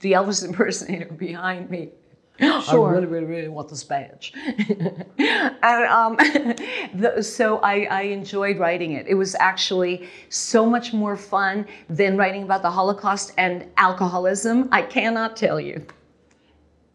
[0.00, 1.90] the Elvis impersonator behind me.
[2.38, 2.88] Sure.
[2.88, 4.32] I really, really, really want this badge.
[4.36, 6.16] and, um,
[6.94, 9.06] the, so I, I, enjoyed writing it.
[9.06, 14.68] It was actually so much more fun than writing about the Holocaust and alcoholism.
[14.70, 15.86] I cannot tell you.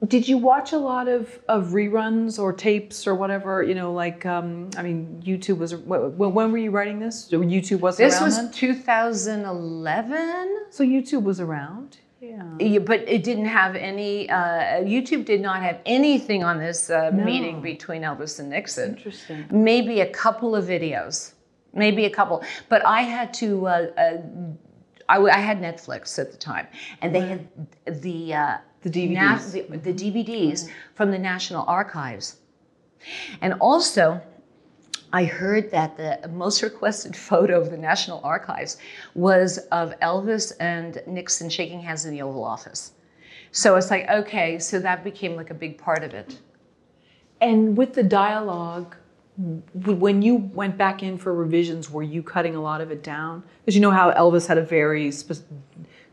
[0.07, 3.61] Did you watch a lot of, of reruns or tapes or whatever?
[3.61, 5.75] You know, like um, I mean, YouTube was.
[5.75, 7.29] When, when were you writing this?
[7.29, 7.97] YouTube was.
[7.97, 8.51] This was then?
[8.51, 10.65] 2011.
[10.71, 11.99] So YouTube was around.
[12.31, 12.79] Yeah.
[12.79, 17.23] But it didn't have any, uh, YouTube did not have anything on this uh, no.
[17.23, 18.95] meeting between Elvis and Nixon.
[18.95, 19.45] Interesting.
[19.51, 21.33] Maybe a couple of videos,
[21.73, 22.43] maybe a couple.
[22.69, 24.17] But I had to, uh, uh
[25.09, 26.67] I, I, had Netflix at the time,
[27.01, 27.47] and they had
[27.85, 30.73] the, uh, the DVDs, the, the, DVDs right.
[30.95, 32.37] from the National Archives.
[33.41, 34.21] And also,
[35.13, 38.77] I heard that the most requested photo of the National Archives
[39.13, 42.93] was of Elvis and Nixon shaking hands in the Oval Office.
[43.51, 46.39] So it's like, okay, so that became like a big part of it.
[47.41, 48.95] And with the dialogue,
[49.73, 53.43] when you went back in for revisions, were you cutting a lot of it down?
[53.59, 55.11] Because you know how Elvis had a very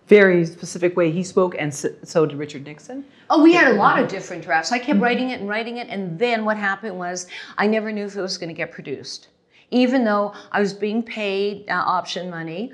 [0.08, 3.04] very specific way he spoke, and so, did Richard Nixon.
[3.28, 4.72] Oh, we had a lot of different drafts.
[4.72, 5.02] I kept mm-hmm.
[5.02, 7.26] writing it and writing it, and then what happened was
[7.58, 9.28] I never knew if it was going to get produced.
[9.70, 12.72] Even though I was being paid uh, option money,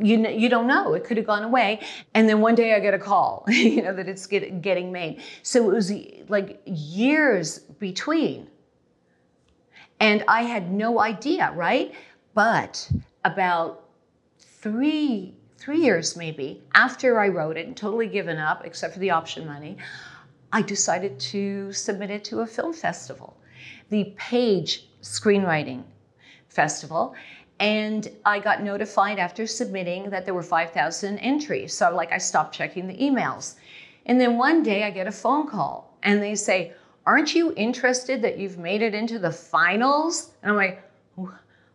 [0.00, 0.94] you you don't know.
[0.94, 1.80] It could have gone away,
[2.14, 5.20] and then one day I get a call, you know, that it's get, getting made.
[5.42, 5.92] So it was
[6.28, 8.48] like years between,
[10.00, 11.92] and I had no idea, right?
[12.32, 12.90] But
[13.22, 13.84] about
[14.38, 19.10] three three years maybe after I wrote it and totally given up, except for the
[19.10, 19.78] option money,
[20.52, 23.38] I decided to submit it to a film festival,
[23.88, 25.84] the Page Screenwriting
[26.48, 27.14] Festival.
[27.60, 31.72] And I got notified after submitting that there were 5,000 entries.
[31.72, 33.54] So, like, I stopped checking the emails.
[34.04, 36.74] And then one day I get a phone call and they say,
[37.06, 40.32] Aren't you interested that you've made it into the finals?
[40.42, 40.83] And I'm like,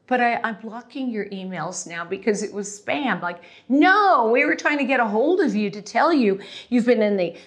[0.10, 3.22] but I, am blocking your emails now because it was spam.
[3.22, 6.88] Like, no, we were trying to get a hold of you to tell you you've
[6.88, 7.38] been in the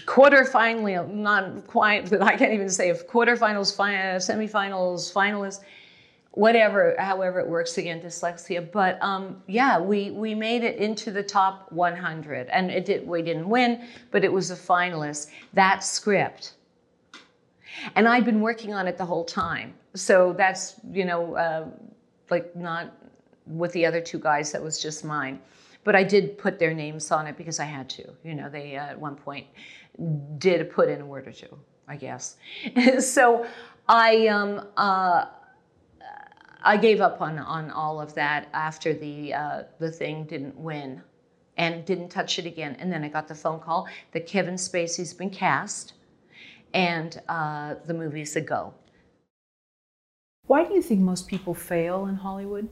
[0.00, 5.60] quarterfinal, not quite, but I can't even say if quarterfinals, semifinals, finalists,
[6.32, 8.70] whatever, however it works again, dyslexia.
[8.72, 13.06] But um, yeah, we we made it into the top 100, and it did.
[13.06, 15.30] We didn't win, but it was a finalist.
[15.52, 16.54] That script,
[17.94, 19.74] and I'd been working on it the whole time.
[19.94, 21.36] So that's you know.
[21.36, 21.66] Uh,
[22.32, 22.84] like not
[23.46, 25.38] with the other two guys, that was just mine.
[25.84, 28.04] But I did put their names on it because I had to.
[28.24, 29.46] You know, they uh, at one point
[30.38, 31.54] did put in a word or two.
[31.88, 32.36] I guess.
[33.00, 33.46] so
[33.88, 35.26] I um, uh,
[36.62, 41.02] I gave up on on all of that after the uh, the thing didn't win,
[41.56, 42.76] and didn't touch it again.
[42.78, 45.94] And then I got the phone call that Kevin Spacey's been cast,
[46.72, 48.72] and uh, the movie's a go.
[50.52, 52.68] Why do you think most people fail in Hollywood?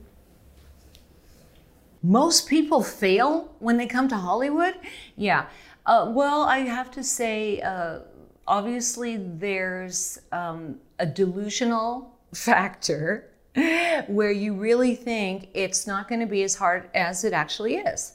[2.03, 4.75] Most people fail when they come to Hollywood?
[5.15, 5.47] Yeah.
[5.87, 8.01] Uh, well, I have to say, uh,
[8.45, 13.31] obviously, there's um, a delusional factor
[14.07, 18.13] where you really think it's not going to be as hard as it actually is.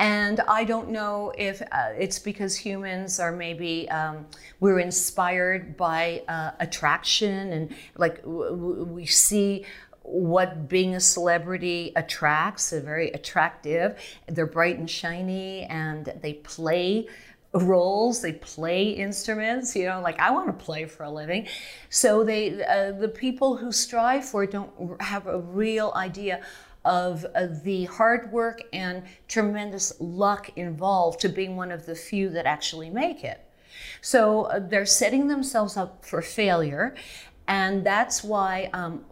[0.00, 4.26] And I don't know if uh, it's because humans are maybe um,
[4.58, 9.66] we're inspired by uh, attraction and like we see
[10.00, 12.70] what being a celebrity attracts.
[12.70, 14.00] They're very attractive.
[14.26, 17.06] They're bright and shiny, and they play
[17.52, 18.22] roles.
[18.22, 19.76] They play instruments.
[19.76, 21.46] You know, like I want to play for a living.
[21.90, 26.42] So they, uh, the people who strive for it, don't have a real idea
[26.84, 32.28] of uh, the hard work and tremendous luck involved to being one of the few
[32.30, 33.46] that actually make it.
[34.00, 36.94] So uh, they're setting themselves up for failure,
[37.46, 39.04] and that's why um,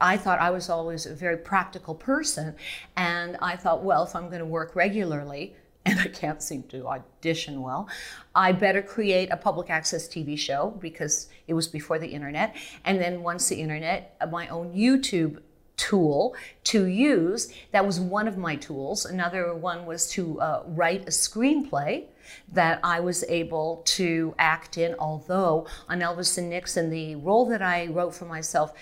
[0.00, 2.54] I thought I was always a very practical person.
[2.96, 5.54] And I thought, well, if I'm going to work regularly,
[5.86, 7.88] and I can't seem to audition well,
[8.34, 12.56] I better create a public access TV show because it was before the internet.
[12.84, 15.40] And then once the internet, uh, my own YouTube
[15.76, 17.52] tool to use.
[17.72, 19.04] That was one of my tools.
[19.04, 22.06] Another one was to uh, write a screenplay
[22.52, 27.62] that I was able to act in, although on Elvis and Nixon, the role that
[27.62, 28.72] I wrote for myself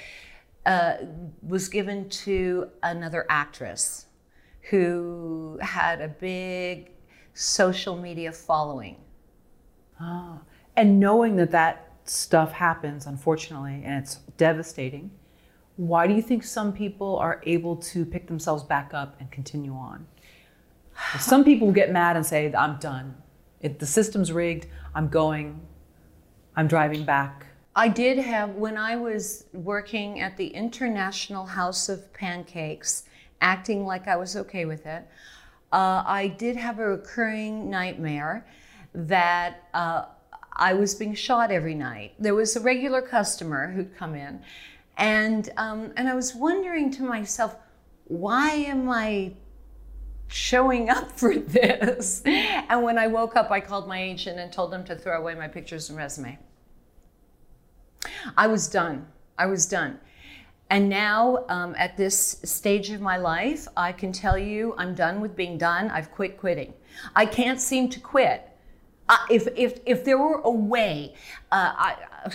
[0.67, 0.95] uh,
[1.43, 4.07] was given to another actress
[4.71, 6.91] who had a big
[7.35, 8.97] social media following.
[10.01, 10.39] Ah,
[10.77, 15.11] and knowing that that stuff happens, unfortunately, and it's devastating,
[15.77, 19.75] why do you think some people are able to pick themselves back up and continue
[19.75, 20.07] on?
[21.19, 23.17] Some people get mad and say, I'm done.
[23.61, 25.61] The system's rigged, I'm going,
[26.55, 27.47] I'm driving back.
[27.75, 33.05] I did have, when I was working at the International House of Pancakes,
[33.41, 35.09] acting like I was okay with it,
[35.73, 38.47] uh, I did have a recurring nightmare
[38.95, 40.05] that uh,
[40.53, 42.15] I was being shot every night.
[42.21, 44.41] There was a regular customer who'd come in,
[44.97, 47.57] and um, and I was wondering to myself,
[48.05, 49.33] why am I
[50.29, 52.23] showing up for this?
[52.25, 55.35] And when I woke up, I called my agent and told them to throw away
[55.35, 56.39] my pictures and resume.
[58.37, 59.07] I was done.
[59.39, 59.99] I was done.
[60.71, 65.21] And now, um, at this stage of my life, I can tell you I'm done
[65.21, 65.91] with being done.
[65.91, 66.73] I've quit quitting.
[67.15, 68.49] I can't seem to quit.
[69.09, 71.15] Uh, if, if, if there were a way,
[71.53, 72.33] uh, I,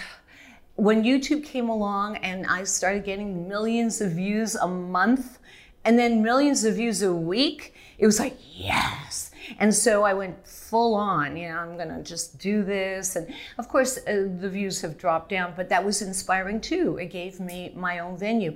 [0.80, 5.40] when YouTube came along and I started getting millions of views a month
[5.84, 9.32] and then millions of views a week, it was like, yes.
[9.58, 13.16] And so I went full on, you know, I'm going to just do this.
[13.16, 16.98] And of course, uh, the views have dropped down, but that was inspiring too.
[16.98, 18.56] It gave me my own venue.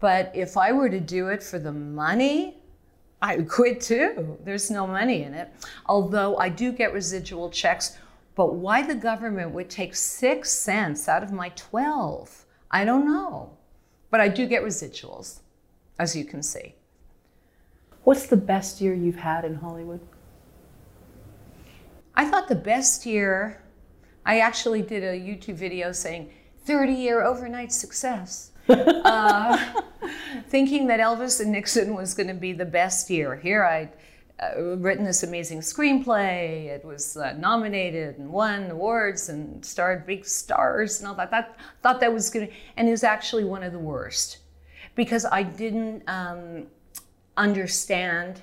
[0.00, 2.56] But if I were to do it for the money,
[3.20, 4.36] I would quit too.
[4.42, 5.48] There's no money in it.
[5.86, 7.98] Although I do get residual checks,
[8.34, 13.56] but why the government would take six cents out of my 12, I don't know.
[14.10, 15.40] But I do get residuals,
[15.98, 16.74] as you can see.
[18.04, 20.00] What's the best year you've had in Hollywood?
[22.14, 23.62] I thought the best year,
[24.26, 26.30] I actually did a YouTube video saying
[26.64, 28.50] 30 year overnight success.
[28.68, 29.72] uh,
[30.48, 33.36] thinking that Elvis and Nixon was going to be the best year.
[33.36, 33.88] Here I
[34.40, 36.66] uh, written this amazing screenplay.
[36.66, 41.30] It was uh, nominated and won awards and starred big stars and all that.
[41.30, 44.38] That thought that was to, and it was actually one of the worst
[44.94, 46.66] because I didn't um,
[47.36, 48.40] understand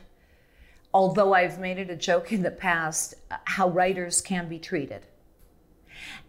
[0.93, 3.13] although I've made it a joke in the past,
[3.45, 5.05] how writers can be treated.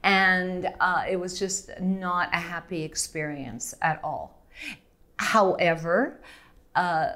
[0.03, 4.45] And uh, it was just not a happy experience at all.
[5.17, 6.21] However,
[6.75, 7.13] uh,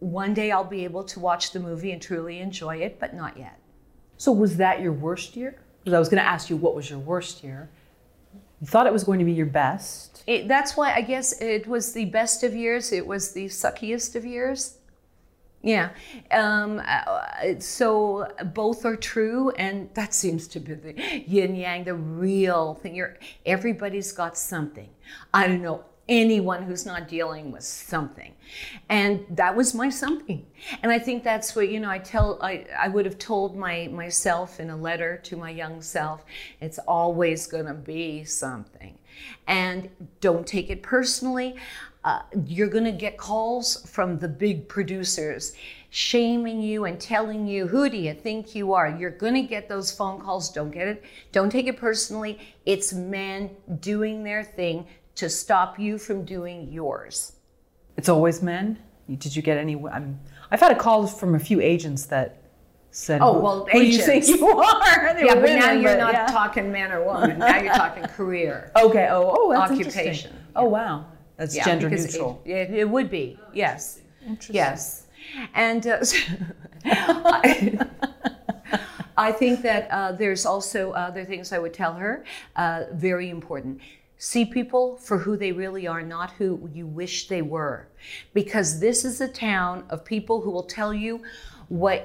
[0.00, 3.36] one day I'll be able to watch the movie and truly enjoy it, but not
[3.36, 3.58] yet.
[4.16, 5.60] So, was that your worst year?
[5.80, 7.70] Because I was going to ask you what was your worst year.
[8.60, 10.24] You thought it was going to be your best.
[10.26, 14.16] It, that's why I guess it was the best of years, it was the suckiest
[14.16, 14.78] of years.
[15.62, 15.90] Yeah.
[16.30, 20.94] Um, uh, so both are true, and that seems to be the
[21.26, 22.94] yin yang, the real thing.
[22.94, 24.88] You're, everybody's got something.
[25.34, 28.34] I don't know anyone who's not dealing with something.
[28.88, 30.46] And that was my something.
[30.82, 33.88] And I think that's what, you know, I tell, I, I would have told my
[33.88, 36.24] myself in a letter to my young self,
[36.60, 38.98] it's always going to be something.
[39.46, 39.90] And
[40.20, 41.56] don't take it personally.
[42.04, 45.54] Uh, you're going to get calls from the big producers
[45.90, 48.88] shaming you and telling you, who do you think you are?
[48.88, 50.50] You're going to get those phone calls.
[50.50, 51.04] Don't get it.
[51.32, 52.38] Don't take it personally.
[52.66, 53.50] It's men
[53.80, 54.86] doing their thing
[55.18, 57.32] to stop you from doing yours.
[57.96, 58.78] It's always men.
[59.08, 59.74] Did you get any?
[59.90, 62.42] I'm, I've had a call from a few agents that
[62.92, 64.06] said, "Oh, well, who agents.
[64.06, 66.26] do you think you are?" They yeah, but women, now you're but, not yeah.
[66.26, 67.38] talking man or woman.
[67.38, 68.70] Now you're talking career.
[68.76, 69.08] Okay.
[69.10, 70.32] Oh, oh, that's occupation.
[70.54, 71.06] Oh, wow.
[71.36, 72.40] That's yeah, gender neutral.
[72.44, 73.38] It, it, would be.
[73.52, 74.00] Yes.
[74.24, 74.54] Interesting.
[74.54, 75.06] Yes.
[75.54, 76.04] And uh,
[76.84, 77.86] I,
[79.16, 82.24] I, think that uh, there's also other things I would tell her.
[82.56, 83.80] Uh, very important.
[84.18, 87.86] See people for who they really are, not who you wish they were.
[88.34, 91.22] Because this is a town of people who will tell you
[91.68, 92.04] what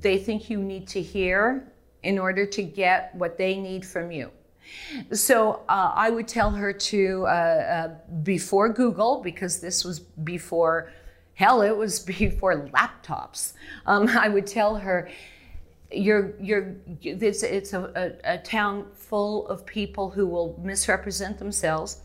[0.00, 4.30] they think you need to hear in order to get what they need from you.
[5.12, 7.88] So uh, I would tell her to, uh, uh,
[8.22, 10.92] before Google, because this was before,
[11.34, 13.54] hell, it was before laptops,
[13.86, 15.08] um, I would tell her,
[15.90, 21.98] you're, you're, it's, it's a, a, a town full of people who will misrepresent themselves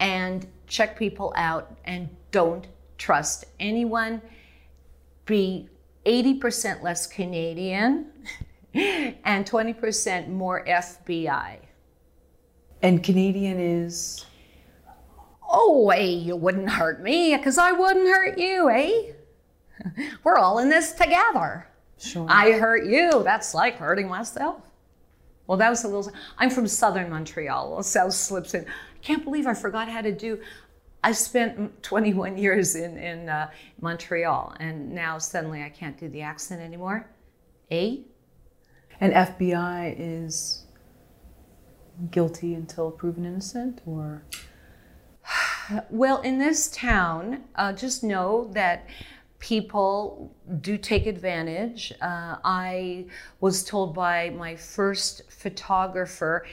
[0.00, 2.66] and check people out and don't
[2.98, 4.20] trust anyone.
[5.26, 5.68] Be
[6.06, 8.06] 80% less Canadian
[8.74, 11.58] and 20% more FBI.
[12.82, 14.24] And Canadian is?
[15.50, 19.12] Oh, hey, you wouldn't hurt me because I wouldn't hurt you, eh?
[20.24, 21.66] We're all in this together.
[21.98, 22.26] Sure.
[22.28, 23.22] I hurt you.
[23.24, 24.62] That's like hurting myself.
[25.46, 26.12] Well, that was a little.
[26.36, 27.82] I'm from southern Montreal.
[27.82, 28.64] South slips in.
[28.66, 30.38] I can't believe I forgot how to do.
[31.02, 36.22] I spent 21 years in in uh, Montreal, and now suddenly I can't do the
[36.22, 37.08] accent anymore.
[37.70, 38.02] A.
[39.00, 40.66] And FBI is
[42.10, 44.22] guilty until proven innocent, or.
[45.90, 48.86] Well, in this town, uh, just know that
[49.38, 51.92] people do take advantage.
[52.00, 53.06] Uh, I
[53.40, 56.46] was told by my first photographer,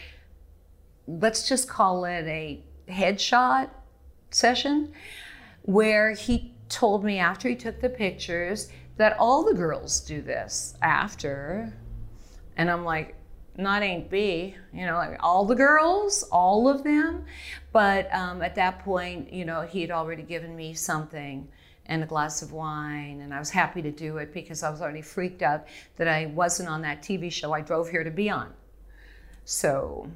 [1.07, 3.69] let's just call it a headshot
[4.29, 4.93] session,
[5.63, 10.75] where he told me after he took the pictures that all the girls do this
[10.81, 11.73] after.
[12.57, 13.15] And I'm like,
[13.57, 17.25] not ain't B, you know, like all the girls, all of them.
[17.71, 21.47] But um, at that point, you know, he had already given me something
[21.87, 23.21] and a glass of wine.
[23.21, 25.67] And I was happy to do it because I was already freaked out
[25.97, 28.53] that I wasn't on that TV show I drove here to be on.
[29.45, 30.09] So,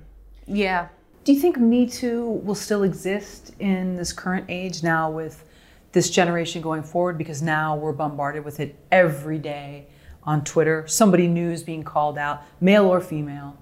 [0.48, 0.90] yeah.
[1.24, 5.46] Do you think Me Too will still exist in this current age now with
[5.92, 7.18] this generation going forward?
[7.18, 9.88] Because now we're bombarded with it every day
[10.24, 10.88] on Twitter.
[10.88, 13.58] Somebody new is being called out, male or female.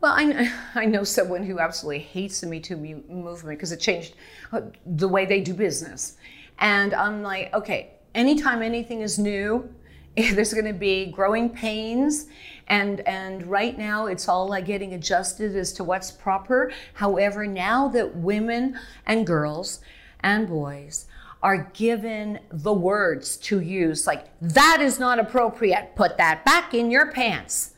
[0.00, 4.14] Well, I, I know someone who absolutely hates the Me Too movement because it changed
[4.52, 6.16] uh, the way they do business.
[6.62, 9.68] And I'm like, okay, anytime anything is new,
[10.16, 12.26] there's going to be growing pains.
[12.68, 16.72] And and right now it's all like getting adjusted as to what's proper.
[16.94, 19.80] However now that women and girls
[20.20, 21.06] and boys
[21.42, 26.88] are given the words to use like that is not appropriate put that back in
[26.88, 27.71] your pants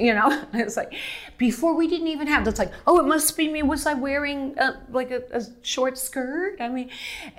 [0.00, 0.44] you know?
[0.54, 0.94] It's like
[1.38, 3.62] before we didn't even have that's like oh it must be me.
[3.62, 6.56] Was i wearing a, like a, a, short skirt?
[6.60, 6.90] I mean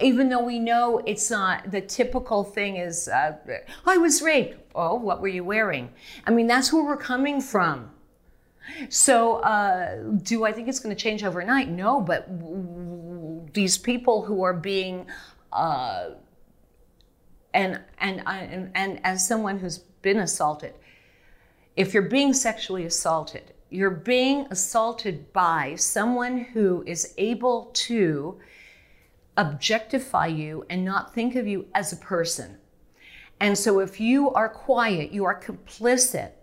[0.02, 3.38] even though we know it's not the typical thing is uh,
[3.86, 4.60] i was raped.
[4.76, 5.92] Oh what were you wearing?
[6.26, 7.92] I mean that's where we're coming from.
[8.90, 11.70] So uh, do i think it's going to change overnight?
[11.70, 15.08] No but w- these people who are being
[15.52, 16.12] uh,
[17.54, 20.74] and, and, and, and as someone who's been assaulted
[21.82, 28.40] if you're being sexually assaulted, you're being assaulted by someone who is able to
[29.36, 32.60] objectify you and not think of you as a person.
[33.40, 36.34] And so if you are quiet, you are complicit.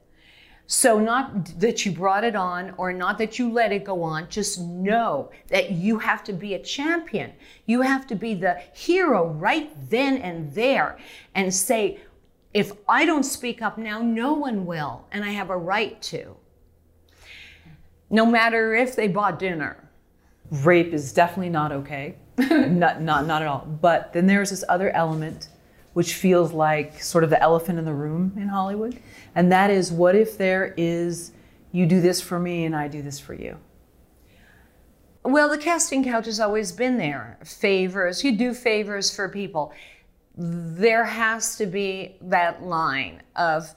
[0.71, 4.29] So, not that you brought it on or not that you let it go on,
[4.29, 7.33] just know that you have to be a champion.
[7.65, 10.99] You have to be the hero right then and there
[11.35, 12.01] and say,
[12.55, 16.37] if I don't speak up now, no one will, and I have a right to.
[18.11, 19.89] No matter if they bought dinner.
[20.51, 22.17] Rape is definitely not okay.
[22.39, 23.67] not, not, not at all.
[23.81, 25.49] But then there's this other element
[25.93, 28.97] which feels like sort of the elephant in the room in Hollywood.
[29.35, 31.33] And that is what if there is,
[31.73, 33.59] you do this for me and I do this for you?
[35.25, 37.39] Well, the casting couch has always been there.
[37.45, 39.73] Favors, you do favors for people.
[40.41, 43.75] There has to be that line of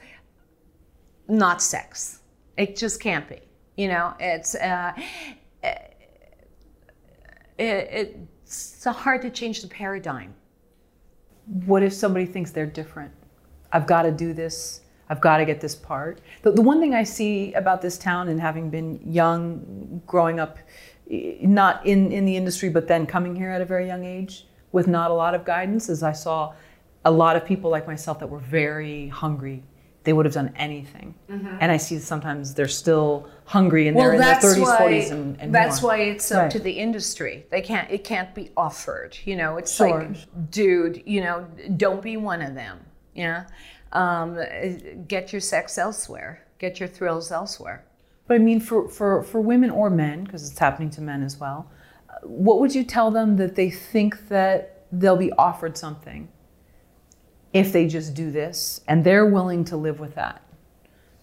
[1.28, 2.20] not sex.
[2.56, 3.40] It just can't be.
[3.78, 4.94] You know, it's uh,
[5.64, 5.88] it,
[7.58, 10.36] it's hard to change the paradigm.
[11.66, 13.12] What if somebody thinks they're different?
[13.72, 14.82] I've got to do this.
[15.10, 16.22] I've got to get this part.
[16.44, 20.60] The, the one thing I see about this town and having been young, growing up,
[21.10, 24.88] not in, in the industry, but then coming here at a very young age with
[24.88, 26.54] not a lot of guidance, is I saw
[27.06, 29.64] a lot of people like myself that were very hungry.
[30.04, 31.14] They would have done anything.
[31.30, 31.58] Mm-hmm.
[31.60, 35.12] And I see sometimes they're still hungry and well, they're in their 30s, why, 40s,
[35.12, 35.92] and, and That's more.
[35.92, 36.52] why it's up right.
[36.52, 37.46] to the industry.
[37.52, 39.18] They can't, it can't be offered.
[39.26, 40.00] You know, it's sure.
[40.00, 41.46] like, dude, you know,
[41.78, 42.80] don't be one of them.
[43.14, 43.46] Yeah.
[43.92, 44.40] Um,
[45.08, 47.86] get your sex elsewhere, get your thrills elsewhere.
[48.28, 51.38] But I mean, for, for, for women or men, because it's happening to men as
[51.38, 51.70] well,
[52.24, 56.30] what would you tell them that they think that they'll be offered something
[57.54, 60.42] if they just do this and they're willing to live with that?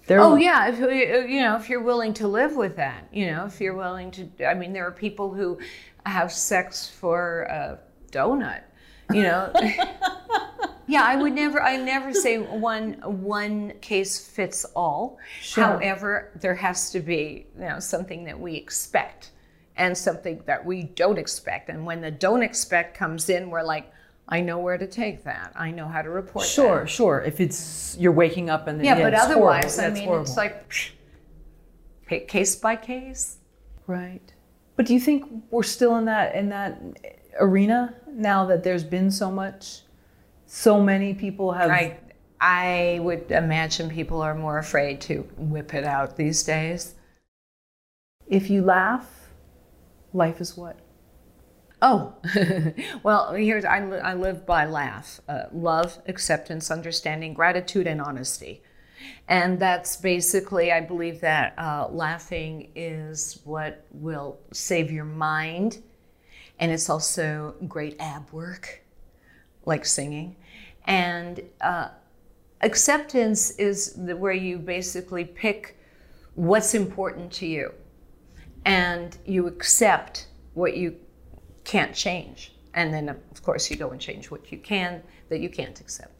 [0.06, 3.06] They're oh yeah, if, uh, uh, you know, if you're willing to live with that,
[3.12, 4.48] you know, if you're willing to.
[4.48, 5.58] I mean, there are people who
[6.06, 7.78] have sex for a
[8.10, 8.62] donut,
[9.12, 9.52] you know.
[10.88, 11.62] Yeah, I would never.
[11.62, 15.18] I never say one one case fits all.
[15.42, 15.64] Sure.
[15.64, 19.32] However, there has to be you know something that we expect
[19.78, 21.70] and something that we don't expect.
[21.70, 23.90] And when the don't expect comes in, we're like,
[24.28, 25.52] I know where to take that.
[25.56, 26.44] I know how to report.
[26.44, 26.90] Sure, that.
[26.90, 27.22] sure.
[27.22, 29.96] If it's you're waking up and yeah, yeah but otherwise, horrible.
[29.96, 30.26] I mean, horrible.
[30.26, 33.38] it's like case by case.
[33.86, 34.32] Right.
[34.76, 36.82] But do you think we're still in that in that
[37.40, 39.82] arena now that there's been so much?
[40.48, 41.70] so many people have.
[41.70, 41.98] I,
[42.40, 46.94] I would imagine people are more afraid to whip it out these days.
[48.26, 49.17] If you laugh,
[50.12, 50.78] life is what?
[51.80, 52.14] Oh,
[53.02, 58.62] well, here's I, I live by laugh uh, love, acceptance, understanding, gratitude, and honesty.
[59.28, 65.82] And that's basically, I believe that uh, laughing is what will save your mind.
[66.58, 68.82] And it's also great ab work
[69.64, 70.34] like singing.
[70.84, 71.90] And uh,
[72.62, 75.78] acceptance is the, where you basically pick
[76.34, 77.72] what's important to you
[78.68, 80.94] and you accept what you
[81.64, 82.52] can't change.
[82.74, 86.12] And then, of course, you go and change what you can that you can't accept.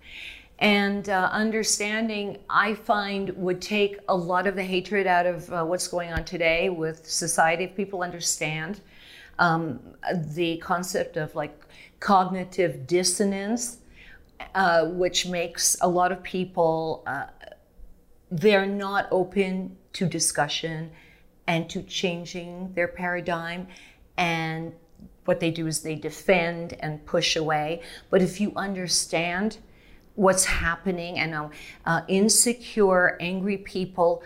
[0.59, 5.63] And uh, understanding, I find, would take a lot of the hatred out of uh,
[5.63, 8.81] what's going on today with society if people understand
[9.39, 9.79] um,
[10.35, 11.55] the concept of like
[12.01, 13.77] cognitive dissonance,
[14.55, 17.27] uh, which makes a lot of people, uh,
[18.31, 20.91] they're not open to discussion
[21.49, 23.67] and to changing their paradigm.
[24.17, 24.73] And
[25.25, 27.83] what they do is they defend and push away.
[28.11, 29.59] But if you understand
[30.15, 31.49] what's happening, and uh,
[31.87, 34.23] uh insecure, angry people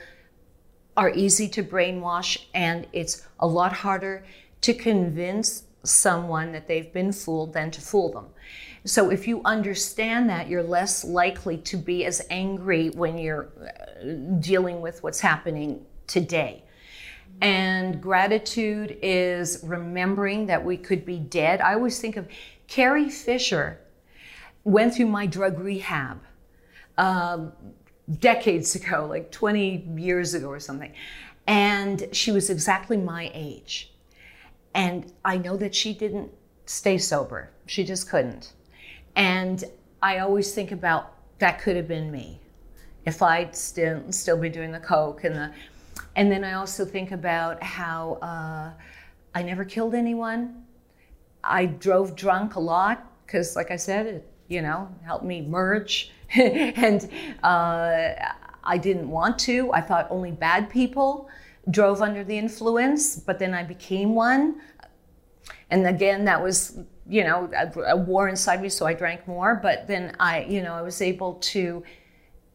[0.97, 4.25] are easy to brainwash, and it's a lot harder
[4.63, 8.27] to convince someone that they've been fooled than to fool them.
[8.85, 14.41] So if you understand that, you're less likely to be as angry when you're uh,
[14.41, 16.65] dealing with what's happening today.
[17.43, 21.61] And gratitude is remembering that we could be dead.
[21.61, 22.29] I always think of
[22.69, 23.81] Carrie Fisher
[24.63, 26.21] went through my drug rehab
[26.97, 27.53] um,
[28.21, 30.93] decades ago, like 20 years ago or something.
[31.49, 33.93] And she was exactly my age.
[34.73, 36.31] And I know that she didn't
[36.67, 37.51] stay sober.
[37.67, 38.53] She just couldn't.
[39.17, 39.65] And
[40.01, 42.41] I always think about that could have been me
[43.05, 45.53] if I'd still still be doing the coke and the
[46.17, 48.71] and then I also think about how uh,
[49.35, 50.65] I never killed anyone.
[51.43, 56.13] I drove drunk a lot because, like I said, it you know helped me merge,
[56.35, 57.09] and
[57.43, 58.11] uh,
[58.65, 59.73] I didn't want to.
[59.73, 61.29] I thought only bad people
[61.71, 64.61] drove under the influence, but then I became one.
[65.71, 69.55] And again, that was, you know, a, a war inside me, so I drank more.
[69.55, 71.83] But then I, you know, I was able to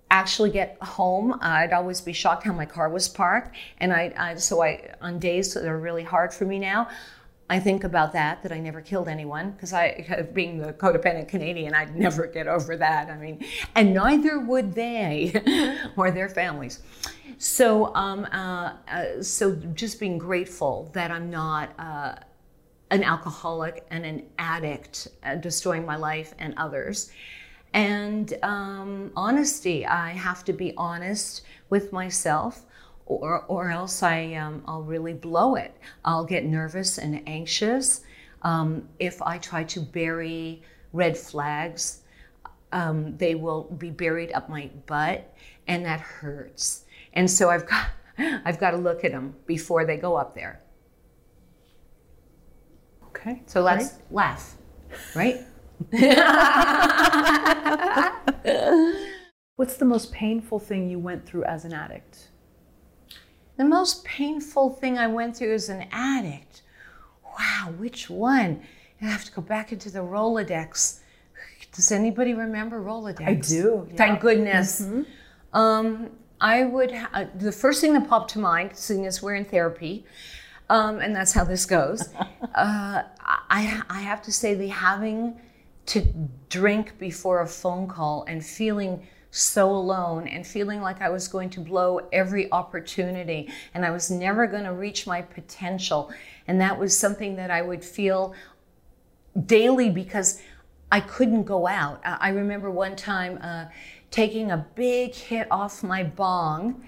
[0.10, 1.38] actually get home.
[1.42, 3.56] I'd always be shocked how my car was parked.
[3.80, 6.88] And I, I so I, on days that are really hard for me now,
[7.50, 11.74] I think about that, that I never killed anyone, because I, being the codependent Canadian,
[11.74, 13.10] I'd never get over that.
[13.10, 13.44] I mean,
[13.76, 16.82] and neither would they or their families.
[17.38, 22.16] So, um, uh, uh, so just being grateful that I'm not uh,
[22.90, 27.12] an alcoholic and an addict, uh, destroying my life and others.
[27.78, 32.66] And um, honesty, I have to be honest with myself,
[33.06, 35.78] or, or else I, um, I'll really blow it.
[36.04, 38.02] I'll get nervous and anxious.
[38.42, 42.00] Um, if I try to bury red flags,
[42.72, 45.32] um, they will be buried up my butt,
[45.68, 46.86] and that hurts.
[47.14, 50.64] And so I've got, I've got to look at them before they go up there.
[53.10, 53.44] Okay.
[53.46, 54.56] So let's laugh,
[55.14, 55.42] right?
[59.56, 62.30] What's the most painful thing you went through as an addict?
[63.58, 66.62] The most painful thing I went through as an addict.
[67.24, 68.62] Wow, which one?
[69.02, 71.00] I have to go back into the Rolodex.
[71.72, 73.28] Does anybody remember Rolodex?
[73.28, 73.96] I do, yeah.
[73.96, 74.88] Thank goodness.
[75.54, 76.10] Um,
[76.40, 76.92] I would.
[76.92, 80.06] Ha- uh, the first thing that popped to mind, seeing as we're in therapy,
[80.70, 82.10] um, and that's how this goes.
[82.56, 85.40] uh, I I have to say the having
[85.88, 86.02] to
[86.50, 91.50] drink before a phone call and feeling so alone and feeling like I was going
[91.52, 96.12] to blow every opportunity and I was never going to reach my potential.
[96.48, 98.34] And that was something that I would feel
[99.46, 100.42] daily because
[100.92, 102.02] I couldn't go out.
[102.04, 103.66] I remember one time uh,
[104.10, 106.84] taking a big hit off my bong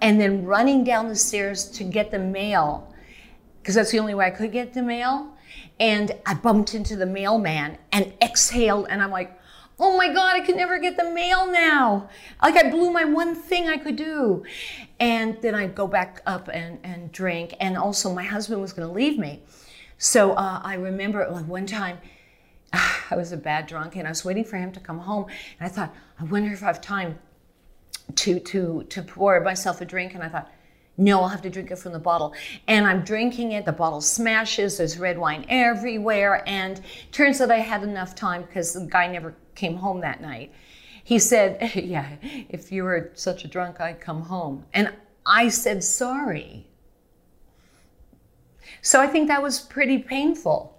[0.00, 2.92] and then running down the stairs to get the mail
[3.60, 5.31] because that's the only way I could get the mail.
[5.82, 9.36] And I bumped into the mailman and exhaled, and I'm like,
[9.80, 12.08] oh my God, I could never get the mail now.
[12.40, 14.44] Like I blew my one thing I could do.
[15.00, 17.56] And then I'd go back up and, and drink.
[17.58, 19.42] And also, my husband was going to leave me.
[19.98, 21.98] So uh, I remember like one time,
[22.72, 25.26] I was a bad drunk and I was waiting for him to come home.
[25.58, 27.18] And I thought, I wonder if I have time
[28.14, 30.50] to to to pour myself a drink and I thought
[30.96, 32.34] no I'll have to drink it from the bottle.
[32.68, 33.64] And I'm drinking it.
[33.64, 34.78] The bottle smashes.
[34.78, 36.42] There's red wine everywhere.
[36.46, 36.80] And
[37.12, 40.52] turns out I had enough time because the guy never came home that night.
[41.04, 44.64] He said yeah if you were such a drunk I'd come home.
[44.72, 44.92] And
[45.24, 46.66] I said sorry.
[48.80, 50.78] So I think that was pretty painful.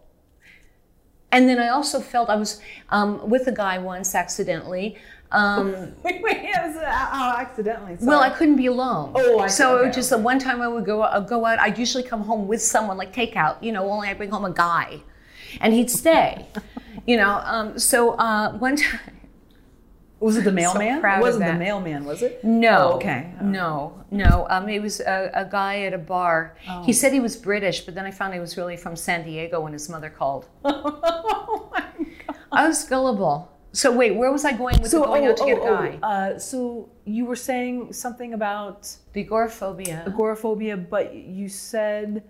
[1.31, 4.97] And then I also felt I was um, with a guy once accidentally
[5.33, 7.97] um, Wait, wait, it was, uh, oh, accidentally.
[8.01, 9.13] Well, I couldn't be alone.
[9.15, 11.59] Oh, I so it was just the one time I would go uh, go out.
[11.59, 13.61] I'd usually come home with someone, like takeout.
[13.61, 15.01] You know, only I bring home a guy,
[15.59, 16.47] and he'd stay.
[17.07, 18.99] you know, um, so uh, one time.
[20.19, 21.01] was it the mailman?
[21.01, 22.43] proud it wasn't the mailman, was it?
[22.43, 22.91] No.
[22.91, 23.33] Oh, okay.
[23.41, 23.45] Oh.
[23.45, 24.45] No, no.
[24.51, 26.55] Um, it was a, a guy at a bar.
[26.69, 26.83] Oh.
[26.83, 29.61] He said he was British, but then I found he was really from San Diego
[29.61, 30.47] when his mother called.
[30.63, 31.81] oh my
[32.27, 32.37] god.
[32.51, 33.49] I was gullible.
[33.73, 35.99] So wait, where was I going with the going out to get a guy?
[36.03, 40.03] uh, so you were saying something about the agoraphobia.
[40.05, 42.23] agoraphobia, but you said,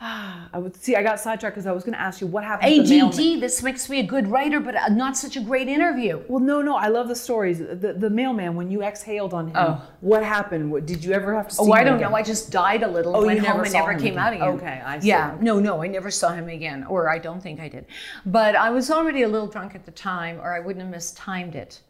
[0.00, 0.96] I would see.
[0.96, 2.70] I got sidetracked because I was going to ask you what happened.
[2.70, 3.40] to the mailman.
[3.40, 6.22] This makes me a good writer, but uh, not such a great interview.
[6.28, 6.76] Well, no, no.
[6.76, 7.58] I love the stories.
[7.58, 9.56] The, the mailman when you exhaled on him.
[9.56, 9.82] Oh.
[10.00, 10.70] What happened?
[10.70, 11.62] What, did you ever have to see?
[11.62, 12.10] Oh, I don't again?
[12.10, 12.16] know.
[12.16, 13.16] I just died a little.
[13.16, 14.18] Oh, went you home never and never came again.
[14.18, 14.48] out again.
[14.48, 15.08] Okay, I see.
[15.08, 17.86] Yeah, no, no, I never saw him again, or I don't think I did.
[18.26, 21.54] But I was already a little drunk at the time, or I wouldn't have mistimed
[21.54, 21.80] it.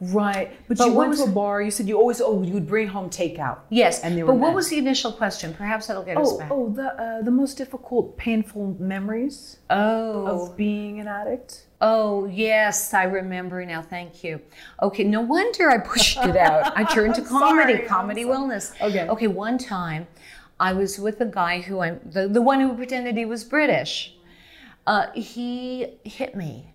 [0.00, 1.60] Right, but, But you went to a bar.
[1.60, 3.58] You said you always oh you would bring home takeout.
[3.68, 4.54] Yes, And but what men.
[4.54, 5.52] was the initial question?
[5.52, 6.48] Perhaps that'll get us Oh, back.
[6.50, 11.66] oh, the uh, the most difficult, painful memories oh, of being an addict.
[11.82, 13.82] Oh, yes, I remember now.
[13.82, 14.40] Thank you.
[14.82, 16.74] Okay, no wonder I pushed it out.
[16.76, 18.72] I turned to comedy, sorry, comedy wellness.
[18.80, 19.06] Okay.
[19.06, 20.06] Okay, one time
[20.58, 24.14] I was with a guy who I'm the, the one who pretended he was British.
[24.86, 26.69] Uh, he hit me.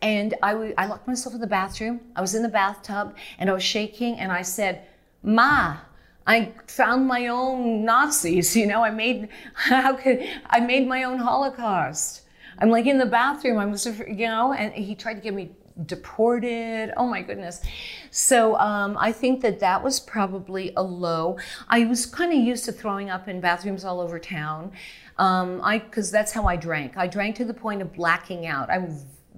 [0.00, 2.00] And I I locked myself in the bathroom.
[2.14, 4.86] I was in the bathtub and I was shaking and I said,
[5.22, 5.78] Ma,
[6.26, 11.18] I found my own Nazis, you know, I made how could I made my own
[11.18, 12.22] Holocaust.
[12.60, 15.52] I'm like in the bathroom, I was you know, and he tried to get me
[15.86, 16.92] deported.
[16.96, 17.62] Oh my goodness.
[18.10, 21.38] So um, I think that that was probably a low.
[21.68, 24.72] I was kind of used to throwing up in bathrooms all over town.
[25.18, 26.96] Um, I because that's how I drank.
[26.96, 28.70] I drank to the point of blacking out.
[28.70, 28.88] I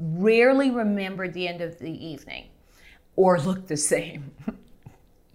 [0.00, 2.46] rarely remembered the end of the evening,
[3.16, 4.32] or looked the same.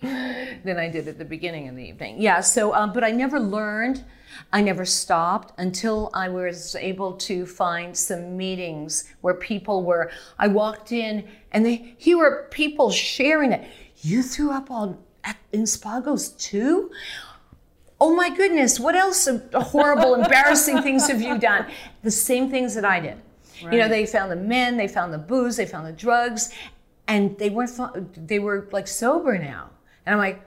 [0.01, 2.21] than I did at the beginning of the evening.
[2.21, 4.03] Yeah, so, um, but I never learned,
[4.51, 10.47] I never stopped until I was able to find some meetings where people were, I
[10.47, 13.67] walked in and they, here were people sharing it.
[14.01, 16.91] You threw up on, at, in Spago's too?
[17.99, 21.65] Oh my goodness, what else horrible, embarrassing things have you done?
[22.03, 23.17] The same things that I did.
[23.61, 26.53] You know, they found the men, they found the booze, they found the drugs,
[27.07, 29.69] and they weren't, they were like sober now.
[30.05, 30.41] And I'm like,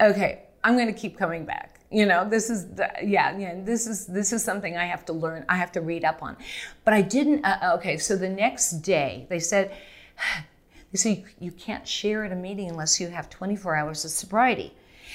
[0.00, 1.80] okay, I'm going to keep coming back.
[1.90, 3.54] You know, this is the, yeah, yeah.
[3.62, 5.46] This is this is something I have to learn.
[5.48, 6.36] I have to read up on.
[6.84, 7.44] But I didn't.
[7.44, 9.74] Uh, okay, so the next day they said,
[10.92, 14.10] they said you, you can't share at a meeting unless you have 24 hours of
[14.10, 14.74] sobriety.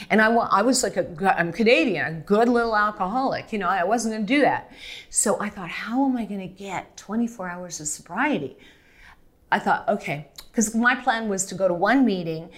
[0.10, 3.54] And I, I was like a, I'm Canadian, a good little alcoholic.
[3.54, 4.72] You know, I wasn't going to do that.
[5.10, 8.58] So I thought, how am I going to get 24 hours of sobriety?
[9.52, 12.50] I thought, okay, because my plan was to go to one meeting,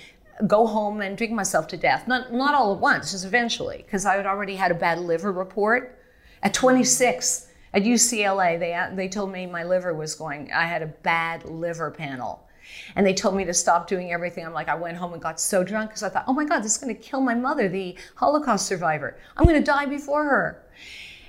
[0.47, 2.07] go home and drink myself to death.
[2.07, 5.31] Not, not all at once, just eventually, because I had already had a bad liver
[5.31, 5.99] report.
[6.41, 10.87] At 26, at UCLA, they, they told me my liver was going, I had a
[10.87, 12.47] bad liver panel.
[12.95, 14.45] And they told me to stop doing everything.
[14.45, 16.59] I'm like, I went home and got so drunk because I thought, oh my God,
[16.59, 19.17] this is going to kill my mother, the Holocaust survivor.
[19.37, 20.63] I'm going to die before her.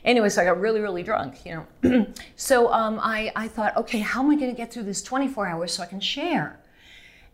[0.04, 2.06] Anyway, so I got really, really drunk, you know.
[2.36, 5.48] so um, I, I thought, okay, how am I going to get through this 24
[5.48, 6.60] hours so I can share?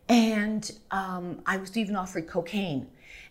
[0.08, 2.88] And um, I was even offered cocaine,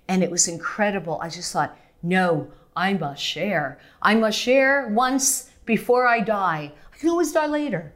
[0.07, 1.19] and it was incredible.
[1.21, 3.79] I just thought, no, I must share.
[4.01, 6.71] I must share once before I die.
[6.93, 7.93] I can always die later.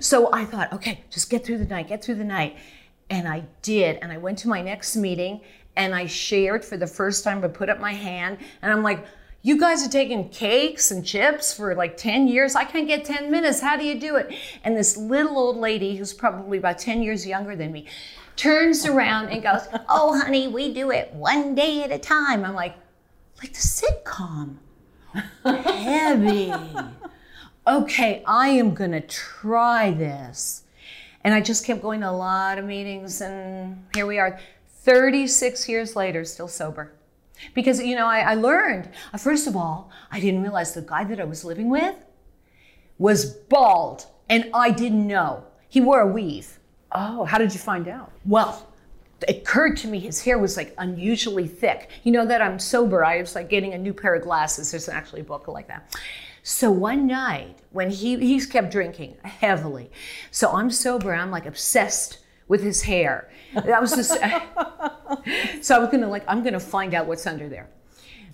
[0.00, 2.56] So I thought, okay, just get through the night, get through the night.
[3.10, 3.98] And I did.
[4.02, 5.40] And I went to my next meeting
[5.76, 9.04] and I shared for the first time, I put up my hand and I'm like,
[9.42, 12.54] you guys are taking cakes and chips for like 10 years.
[12.56, 13.60] I can't get 10 minutes.
[13.60, 14.34] How do you do it?
[14.64, 17.84] And this little old lady, who's probably about 10 years younger than me,
[18.36, 22.42] turns around and goes, Oh, honey, we do it one day at a time.
[22.42, 22.74] I'm like,
[23.42, 24.56] like the sitcom.
[25.44, 26.52] Heavy.
[27.66, 30.64] Okay, I am going to try this.
[31.22, 34.38] And I just kept going to a lot of meetings, and here we are,
[34.82, 36.92] 36 years later, still sober.
[37.54, 41.04] Because, you know, I, I learned, uh, first of all, I didn't realize the guy
[41.04, 41.96] that I was living with
[42.98, 45.44] was bald, and I didn't know.
[45.66, 46.58] He wore a weave.
[46.92, 48.12] Oh, how did you find out?
[48.26, 48.70] Well,
[49.26, 51.88] it occurred to me his hair was like unusually thick.
[52.02, 53.04] You know that I'm sober.
[53.04, 54.70] I was like getting a new pair of glasses.
[54.70, 55.96] There's actually a book like that.
[56.46, 59.90] So one night when he he's kept drinking heavily,
[60.30, 61.14] so I'm sober.
[61.14, 62.18] I'm like obsessed
[62.48, 63.30] with his hair.
[63.54, 64.10] That was just.
[65.64, 67.70] so I was gonna like I'm gonna find out what's under there.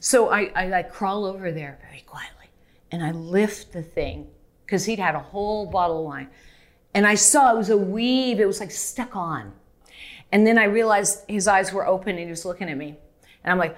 [0.01, 2.47] So I I crawl over there very quietly,
[2.91, 4.27] and I lift the thing
[4.67, 6.31] because he'd had a whole bottle of wine,
[6.93, 8.41] and I saw it was a weave.
[8.41, 9.53] It was like stuck on.
[10.33, 12.97] And then I realized his eyes were open and he was looking at me.
[13.45, 13.77] And I'm like,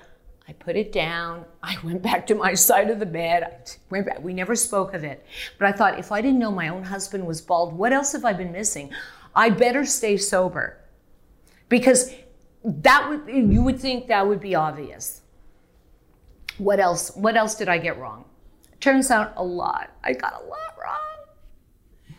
[0.52, 1.46] I put it down.
[1.62, 3.44] I went back to my side of the bed.
[3.44, 4.22] I went back.
[4.22, 5.24] We never spoke of it.
[5.58, 8.24] But I thought, if I didn't know my own husband was bald, what else have
[8.24, 8.92] I been missing?
[9.34, 10.78] I better stay sober.
[11.68, 12.12] Because
[12.64, 15.22] that would you would think that would be obvious.
[16.58, 17.10] What else?
[17.16, 18.26] What else did I get wrong?
[18.80, 19.90] Turns out a lot.
[20.04, 20.98] I got a lot wrong.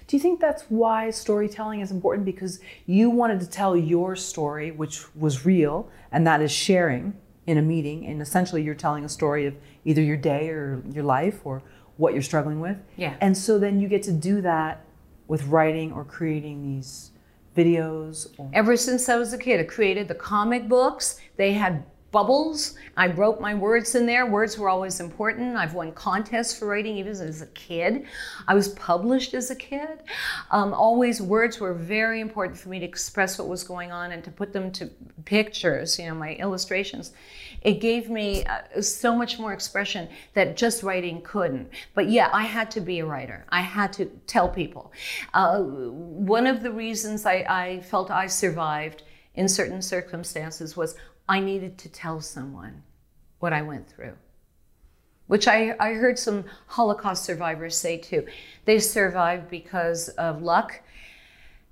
[0.07, 2.25] Do you think that's why storytelling is important?
[2.25, 7.13] Because you wanted to tell your story, which was real, and that is sharing
[7.45, 8.05] in a meeting.
[8.05, 11.61] And essentially, you're telling a story of either your day or your life or
[11.97, 12.77] what you're struggling with.
[12.95, 13.15] Yeah.
[13.21, 14.85] And so then you get to do that
[15.27, 17.11] with writing or creating these
[17.55, 18.27] videos.
[18.37, 18.49] Or...
[18.53, 21.19] Ever since I was a kid, I created the comic books.
[21.37, 22.75] They had bubbles.
[22.95, 24.27] I wrote my words in there.
[24.27, 25.57] Words were always important.
[25.57, 28.05] I've won contests for writing even as a kid.
[28.47, 30.03] I was published as a kid.
[30.51, 34.23] Um, always words were very important for me to express what was going on and
[34.23, 34.91] to put them to
[35.25, 37.13] pictures, you know, my illustrations.
[37.63, 41.67] It gave me uh, so much more expression that just writing couldn't.
[41.95, 43.43] But yeah, I had to be a writer.
[43.49, 44.91] I had to tell people.
[45.33, 49.01] Uh, one of the reasons I, I felt I survived
[49.35, 50.95] in certain circumstances was
[51.27, 52.83] I needed to tell someone
[53.39, 54.13] what I went through,
[55.27, 58.27] which I, I heard some Holocaust survivors say too.
[58.65, 60.81] They survived because of luck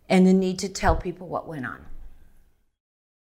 [0.09, 1.85] and the need to tell people what went on.